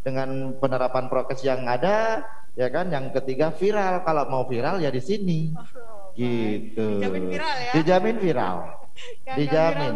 dengan 0.02 0.58
penerapan 0.58 1.14
prokes 1.14 1.46
yang 1.46 1.70
ada, 1.70 2.26
ya 2.58 2.74
kan. 2.74 2.90
Yang 2.90 3.22
ketiga 3.22 3.54
viral, 3.54 4.02
kalau 4.02 4.26
mau 4.34 4.44
viral 4.50 4.82
ya 4.82 4.90
di 4.90 5.02
sini, 5.06 5.54
oh, 5.54 6.10
gitu. 6.18 6.98
Dijamin 6.98 7.30
viral 7.30 7.54
ya. 7.54 7.72
Dijamin 7.78 8.18
viral. 8.18 8.81
Dijamin. 9.38 9.92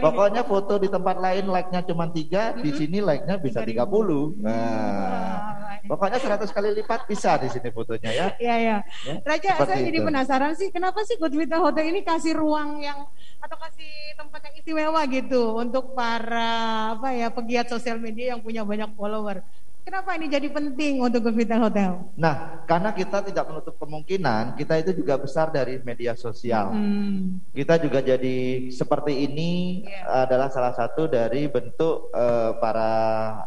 Pokoknya 0.00 0.42
foto 0.46 0.78
di 0.78 0.88
tempat 0.88 1.16
lain 1.18 1.44
like-nya 1.48 1.80
cuma 1.84 2.08
tiga, 2.08 2.54
di 2.56 2.70
sini 2.72 2.98
like-nya 3.02 3.36
bisa 3.40 3.60
30. 3.62 4.38
Nah, 4.38 5.58
Pokoknya 5.88 6.20
100 6.20 6.52
kali 6.52 6.68
lipat 6.76 7.08
bisa 7.08 7.40
di 7.40 7.48
sini 7.48 7.72
fotonya 7.72 8.10
ya. 8.12 8.26
Iya, 8.36 8.54
iya. 8.60 8.76
Ya, 9.08 9.14
Raja, 9.24 9.50
saya 9.64 9.80
jadi 9.80 10.04
penasaran 10.04 10.52
sih 10.52 10.68
kenapa 10.68 11.00
sih 11.08 11.16
Good 11.16 11.32
Vita 11.32 11.56
Hotel 11.56 11.88
ini 11.88 12.04
kasih 12.04 12.36
ruang 12.36 12.84
yang 12.84 13.08
atau 13.40 13.56
kasih 13.56 14.18
tempat 14.18 14.40
yang 14.50 14.54
istimewa 14.60 15.00
gitu 15.08 15.56
untuk 15.56 15.96
para 15.96 16.92
apa 16.98 17.14
ya 17.16 17.32
pegiat 17.32 17.72
sosial 17.72 17.96
media 17.96 18.36
yang 18.36 18.40
punya 18.44 18.66
banyak 18.68 18.92
follower. 18.92 19.40
Kenapa 19.88 20.20
ini 20.20 20.28
jadi 20.28 20.52
penting 20.52 21.00
untuk 21.00 21.32
Good 21.32 21.48
Hotel? 21.48 22.12
Nah, 22.12 22.60
karena 22.68 22.92
kita 22.92 23.24
tidak 23.24 23.48
menutup 23.48 23.72
kemungkinan 23.80 24.60
kita 24.60 24.84
itu 24.84 25.00
juga 25.00 25.16
besar 25.16 25.48
dari 25.48 25.80
media 25.80 26.12
sosial. 26.12 26.76
Hmm. 26.76 27.40
Kita 27.56 27.80
juga 27.80 28.04
jadi 28.04 28.68
seperti 28.68 29.24
ini 29.24 29.80
yeah. 29.88 30.28
adalah 30.28 30.52
salah 30.52 30.76
satu 30.76 31.08
dari 31.08 31.48
bentuk 31.48 32.12
uh, 32.12 32.60
para 32.60 32.92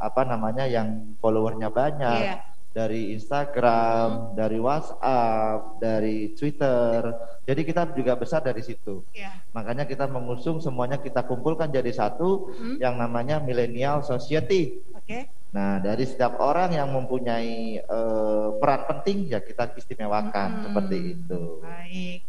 apa 0.02 0.26
namanya 0.26 0.66
yang 0.66 1.14
followernya 1.22 1.70
banyak. 1.70 2.26
Yeah. 2.26 2.42
Dari 2.74 3.14
Instagram, 3.14 4.10
hmm. 4.10 4.28
dari 4.34 4.58
WhatsApp, 4.58 5.78
dari 5.78 6.34
Twitter. 6.34 7.22
Jadi 7.46 7.62
kita 7.70 7.94
juga 7.94 8.18
besar 8.18 8.42
dari 8.42 8.66
situ. 8.66 9.06
Yeah. 9.14 9.46
Makanya 9.54 9.86
kita 9.86 10.10
mengusung 10.10 10.58
semuanya 10.58 10.98
kita 10.98 11.22
kumpulkan 11.22 11.70
jadi 11.70 11.94
satu 11.94 12.50
hmm. 12.50 12.82
yang 12.82 12.98
namanya 12.98 13.38
Millennial 13.38 14.02
Society. 14.02 14.82
Okay 15.06 15.30
Nah, 15.52 15.84
dari 15.84 16.08
setiap 16.08 16.40
orang 16.40 16.72
yang 16.72 16.88
mempunyai 16.96 17.84
uh, 17.84 18.56
peran 18.56 18.88
penting 18.88 19.28
ya 19.28 19.44
kita 19.44 19.68
istimewakan 19.76 20.48
hmm, 20.48 20.64
seperti 20.64 20.98
itu. 21.20 21.42
Baik. 21.60 22.20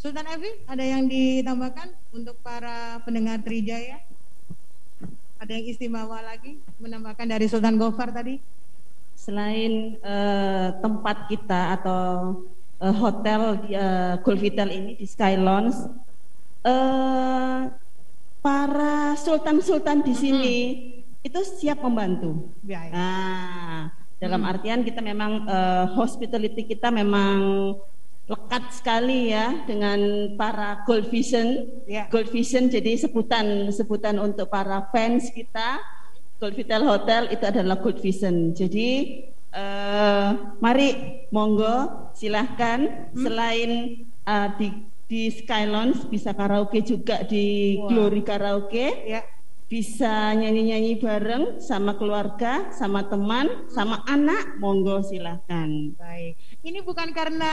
Sultan 0.00 0.24
Evi, 0.32 0.50
ada 0.64 0.84
yang 0.84 1.04
ditambahkan 1.04 1.92
untuk 2.16 2.40
para 2.40 3.04
pendengar 3.04 3.36
Trijaya? 3.44 4.00
Ada 5.36 5.60
yang 5.60 5.66
istimewa 5.68 6.24
lagi 6.24 6.56
menambahkan 6.80 7.28
dari 7.28 7.44
Sultan 7.52 7.76
Gofar 7.76 8.08
tadi? 8.08 8.40
Selain 9.12 10.00
uh, 10.00 10.72
tempat 10.80 11.28
kita 11.28 11.76
atau 11.80 12.04
uh, 12.80 12.94
hotel 12.96 13.60
uh, 13.76 14.14
Gulfitel 14.24 14.72
ini 14.72 14.96
di 14.96 15.04
Sky 15.04 15.36
Lounge, 15.36 15.76
uh, 16.64 17.68
para 18.40 19.12
sultan-sultan 19.20 20.00
di 20.00 20.14
sini 20.16 20.56
hmm 20.56 20.95
itu 21.26 21.40
siap 21.42 21.82
membantu. 21.82 22.54
Ya, 22.62 22.86
ya. 22.86 22.92
Nah, 22.94 23.78
dalam 24.22 24.46
hmm. 24.46 24.50
artian 24.54 24.80
kita 24.86 25.02
memang 25.02 25.44
uh, 25.44 25.90
hospitality 25.98 26.62
kita 26.64 26.94
memang 26.94 27.74
lekat 28.26 28.74
sekali 28.74 29.30
ya 29.30 29.66
dengan 29.66 30.32
para 30.38 30.86
Gold 30.86 31.10
Vision. 31.10 31.66
Ya. 31.86 32.06
Gold 32.10 32.30
Vision 32.30 32.70
jadi 32.70 32.94
sebutan 32.98 33.70
sebutan 33.74 34.22
untuk 34.22 34.50
para 34.50 34.86
fans 34.94 35.30
kita. 35.34 35.82
Gold 36.38 36.54
Vital 36.54 36.84
Hotel 36.86 37.32
itu 37.34 37.44
adalah 37.46 37.78
Gold 37.82 37.98
Vision. 37.98 38.54
Jadi 38.54 39.20
uh, 39.50 40.56
mari 40.62 41.22
monggo 41.34 42.10
silahkan 42.14 43.10
hmm. 43.14 43.18
selain 43.18 43.70
uh, 44.26 44.48
di 44.58 44.68
di 45.06 45.30
Sky 45.30 45.70
Lounge 45.70 46.10
bisa 46.10 46.34
karaoke 46.34 46.82
juga 46.82 47.22
di 47.22 47.78
wow. 47.78 47.86
Glory 47.86 48.22
Karaoke. 48.26 49.06
Ya 49.06 49.22
bisa 49.66 50.30
nyanyi-nyanyi 50.38 51.02
bareng 51.02 51.58
sama 51.58 51.98
keluarga, 51.98 52.70
sama 52.70 53.02
teman, 53.10 53.66
sama 53.66 54.06
anak, 54.06 54.62
monggo 54.62 55.02
silahkan. 55.02 55.90
Baik. 55.98 56.38
Ini 56.62 56.86
bukan 56.86 57.10
karena 57.10 57.52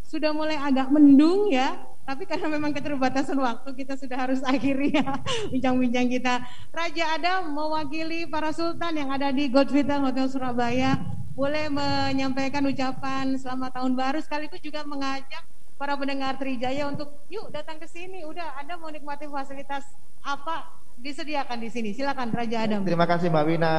sudah 0.00 0.32
mulai 0.32 0.56
agak 0.56 0.88
mendung 0.88 1.52
ya, 1.52 1.76
tapi 2.08 2.24
karena 2.24 2.48
memang 2.48 2.72
keterbatasan 2.72 3.36
waktu 3.36 3.76
kita 3.76 4.00
sudah 4.00 4.16
harus 4.16 4.40
akhiri 4.48 4.96
ya 4.96 5.20
bincang-bincang 5.52 6.08
kita. 6.08 6.34
Raja 6.72 7.04
Adam 7.12 7.52
mewakili 7.52 8.24
para 8.24 8.56
sultan 8.56 8.96
yang 8.96 9.12
ada 9.12 9.28
di 9.28 9.52
Godvita 9.52 10.00
Hotel 10.00 10.32
Surabaya 10.32 10.96
boleh 11.36 11.68
menyampaikan 11.68 12.64
ucapan 12.64 13.36
selamat 13.36 13.76
tahun 13.76 13.92
baru 13.92 14.24
sekaligus 14.24 14.64
juga 14.64 14.80
mengajak 14.88 15.44
para 15.76 15.92
pendengar 15.92 16.40
Trijaya 16.40 16.88
untuk 16.88 17.12
yuk 17.28 17.52
datang 17.52 17.76
ke 17.76 17.84
sini. 17.84 18.24
Udah 18.24 18.56
Anda 18.56 18.80
mau 18.80 18.88
nikmati 18.88 19.28
fasilitas 19.28 19.84
apa 20.24 20.85
disediakan 20.96 21.60
di 21.60 21.68
sini. 21.68 21.90
Silakan 21.92 22.32
Raja 22.32 22.64
Adam. 22.64 22.80
Terima 22.82 23.04
kasih 23.04 23.28
Mbak 23.28 23.46
Wina, 23.46 23.74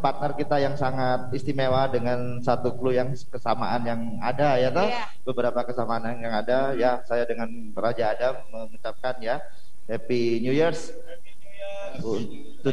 partner 0.00 0.32
kita 0.34 0.56
yang 0.58 0.74
sangat 0.74 1.28
istimewa 1.36 1.86
dengan 1.92 2.40
satu 2.40 2.74
clue 2.74 2.96
yang 2.96 3.12
kesamaan 3.12 3.84
yang 3.84 4.00
ada 4.24 4.56
ya 4.56 4.72
toh. 4.72 4.88
Yeah. 4.88 5.06
Beberapa 5.22 5.60
kesamaan 5.68 6.18
yang 6.18 6.34
ada 6.34 6.72
ya 6.74 7.04
saya 7.04 7.28
dengan 7.28 7.48
Raja 7.76 8.16
Adam 8.16 8.34
mengucapkan 8.50 9.20
ya 9.20 9.44
Happy 9.86 10.40
New 10.40 10.56
Year's. 10.56 10.90
Happy 10.92 11.32
2000 12.00 12.64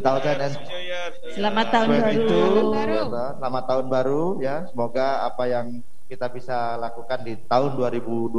Selamat 1.36 1.68
tahun 1.76 1.88
baru. 1.92 2.28
Selamat 3.36 3.64
tahun 3.68 3.86
baru 3.92 4.24
ya. 4.40 4.64
Semoga 4.72 5.28
apa 5.28 5.44
yang 5.50 5.84
kita 6.10 6.26
bisa 6.34 6.74
lakukan 6.82 7.22
di 7.22 7.38
tahun 7.46 7.78
2021 7.78 8.34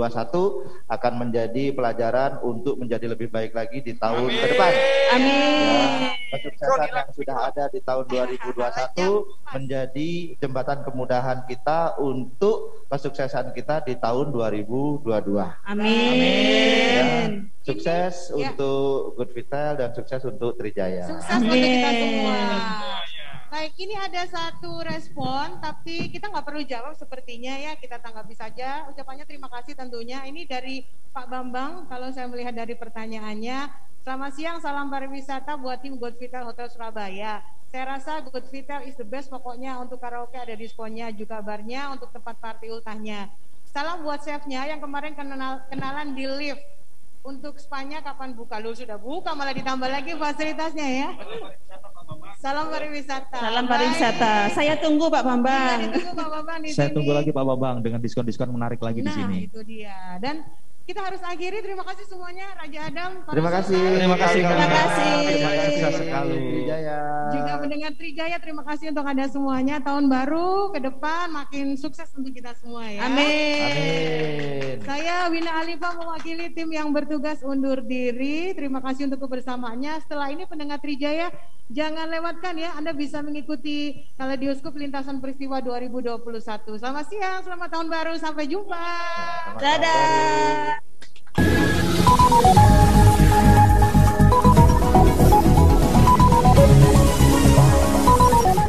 akan 0.91 1.13
menjadi 1.23 1.71
pelajaran 1.71 2.43
untuk 2.43 2.75
menjadi 2.83 3.15
lebih 3.15 3.31
baik 3.31 3.55
lagi 3.55 3.79
di 3.79 3.95
tahun 3.95 4.27
Amin. 4.27 4.43
ke 4.43 4.47
depan. 4.51 4.73
Amin. 5.15 5.31
Ya, 5.71 6.11
kesuksesan 6.35 6.91
yang 6.91 7.11
sudah 7.15 7.37
ada 7.47 7.65
di 7.71 7.81
tahun 7.87 8.05
2021 8.11 9.55
menjadi 9.55 10.11
jembatan 10.43 10.83
kemudahan 10.83 11.47
kita 11.47 11.95
untuk 12.03 12.87
kesuksesan 12.91 13.55
kita 13.55 13.87
di 13.87 13.95
tahun 13.95 14.35
2022. 14.35 15.07
Amin. 15.71 15.87
Ya, 16.91 17.07
sukses 17.63 18.35
Ini, 18.35 18.51
ya. 18.51 18.51
untuk 18.51 19.15
Good 19.15 19.31
Vital 19.31 19.79
dan 19.79 19.95
sukses 19.95 20.27
untuk 20.27 20.59
Trijaya. 20.59 21.07
Sukses 21.07 21.31
Amin. 21.31 21.55
untuk 21.55 21.71
kita 21.71 21.91
semua. 21.95 22.39
Baik, 23.51 23.75
ini 23.83 23.99
ada 23.99 24.23
satu 24.31 24.79
respon, 24.87 25.59
tapi 25.59 26.07
kita 26.15 26.31
nggak 26.31 26.47
perlu 26.47 26.63
jawab 26.63 26.95
sepertinya 26.95 27.51
ya, 27.59 27.75
kita 27.75 27.99
tanggapi 27.99 28.31
saja. 28.39 28.87
Ucapannya 28.87 29.27
terima 29.27 29.51
kasih 29.51 29.75
tentunya. 29.75 30.23
Ini 30.23 30.47
dari 30.47 30.87
Pak 31.11 31.27
Bambang, 31.27 31.91
kalau 31.91 32.15
saya 32.15 32.31
melihat 32.31 32.55
dari 32.55 32.79
pertanyaannya. 32.79 33.67
Selamat 34.07 34.33
siang, 34.39 34.63
salam 34.63 34.87
pariwisata 34.87 35.59
buat 35.59 35.83
tim 35.83 35.99
Good 35.99 36.23
Vital 36.23 36.47
Hotel 36.47 36.71
Surabaya. 36.71 37.43
Saya 37.75 37.99
rasa 37.99 38.23
Good 38.23 38.47
Vital 38.55 38.87
is 38.87 38.95
the 38.95 39.03
best, 39.03 39.27
pokoknya 39.27 39.83
untuk 39.83 39.99
karaoke 39.99 40.39
ada 40.39 40.55
diskonnya, 40.55 41.11
juga 41.11 41.43
barnya 41.43 41.91
untuk 41.91 42.15
tempat 42.15 42.39
party 42.39 42.71
ultahnya. 42.71 43.35
Salam 43.67 44.07
buat 44.07 44.23
chefnya 44.23 44.63
yang 44.71 44.79
kemarin 44.79 45.19
kenal, 45.19 45.67
kenalan 45.67 46.15
di 46.15 46.23
lift. 46.31 46.63
Untuk 47.21 47.61
spanya 47.61 48.01
kapan 48.01 48.33
buka? 48.33 48.57
Lu 48.65 48.73
sudah 48.73 48.97
buka, 48.97 49.37
malah 49.37 49.53
ditambah 49.53 49.89
lagi 49.93 50.17
fasilitasnya 50.17 50.89
ya. 50.89 51.09
Salam 52.41 52.73
pariwisata. 52.73 53.39
Salam 53.39 53.65
pariwisata. 53.69 54.35
Baik. 54.49 54.55
Saya 54.57 54.75
tunggu 54.81 55.13
Pak 55.13 55.23
Bambang. 55.23 55.79
Ya, 55.79 55.85
ditunggu 55.85 56.13
Pak 56.17 56.29
Bambang 56.33 56.59
di 56.65 56.69
Saya 56.73 56.89
sini. 56.89 56.97
tunggu 56.97 57.13
lagi 57.13 57.31
Pak 57.31 57.45
Bambang 57.45 57.77
dengan 57.85 58.01
diskon-diskon 58.01 58.49
menarik 58.49 58.81
lagi 58.81 59.05
nah, 59.05 59.13
di 59.13 59.13
sini. 59.13 59.37
Nah, 59.37 59.47
itu 59.53 59.61
dia. 59.63 59.99
Dan 60.17 60.43
kita 60.91 61.07
harus 61.07 61.23
akhiri. 61.23 61.63
Terima 61.63 61.87
kasih 61.87 62.05
semuanya 62.11 62.51
Raja 62.59 62.81
Adam. 62.91 63.11
Terima 63.31 63.51
kasih. 63.55 63.79
Terima 63.79 64.17
kasih. 64.19 64.43
Terima 64.43 64.69
kasih. 64.75 65.15
Terima 65.23 65.53
kasih 65.55 65.93
sekali. 65.95 66.35
Trijaya. 66.35 66.99
Juga 67.31 67.53
mendengar 67.63 67.93
Trijaya, 67.95 68.37
terima 68.43 68.63
kasih 68.67 68.87
untuk 68.91 69.07
Anda 69.07 69.27
semuanya. 69.31 69.77
Tahun 69.79 70.05
baru 70.11 70.75
ke 70.75 70.83
depan 70.83 71.31
makin 71.31 71.79
sukses 71.79 72.11
untuk 72.19 72.35
kita 72.35 72.59
semua 72.59 72.91
ya. 72.91 73.07
Amin. 73.07 73.71
Amin. 73.71 74.75
Saya 74.83 75.31
Wina 75.31 75.63
Alifa 75.63 75.95
mewakili 75.95 76.51
tim 76.51 76.75
yang 76.75 76.91
bertugas 76.91 77.39
undur 77.47 77.87
diri. 77.87 78.51
Terima 78.59 78.83
kasih 78.83 79.07
untuk 79.07 79.31
kebersamaannya. 79.31 80.03
Setelah 80.03 80.35
ini 80.35 80.43
pendengar 80.51 80.83
Trijaya 80.83 81.31
Jangan 81.71 82.11
lewatkan 82.11 82.59
ya, 82.59 82.75
Anda 82.75 82.91
bisa 82.91 83.23
mengikuti 83.23 83.95
Kaleidoskop 84.19 84.75
Lintasan 84.75 85.23
Peristiwa 85.23 85.63
2021. 85.63 86.83
Selamat 86.83 87.07
siang, 87.07 87.47
selamat 87.47 87.69
tahun 87.71 87.87
baru, 87.87 88.19
sampai 88.19 88.51
jumpa. 88.51 88.91
Dadah. 89.55 90.80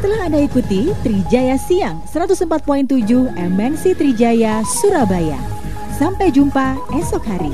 Telah 0.01 0.21
Anda 0.27 0.39
ikuti 0.43 0.93
Trijaya 1.01 1.55
Siang 1.55 2.03
104.7 2.09 3.35
MNC 3.35 3.83
Trijaya 3.95 4.61
Surabaya. 4.65 5.39
Sampai 5.95 6.33
jumpa 6.33 6.77
esok 6.97 7.23
hari. 7.29 7.53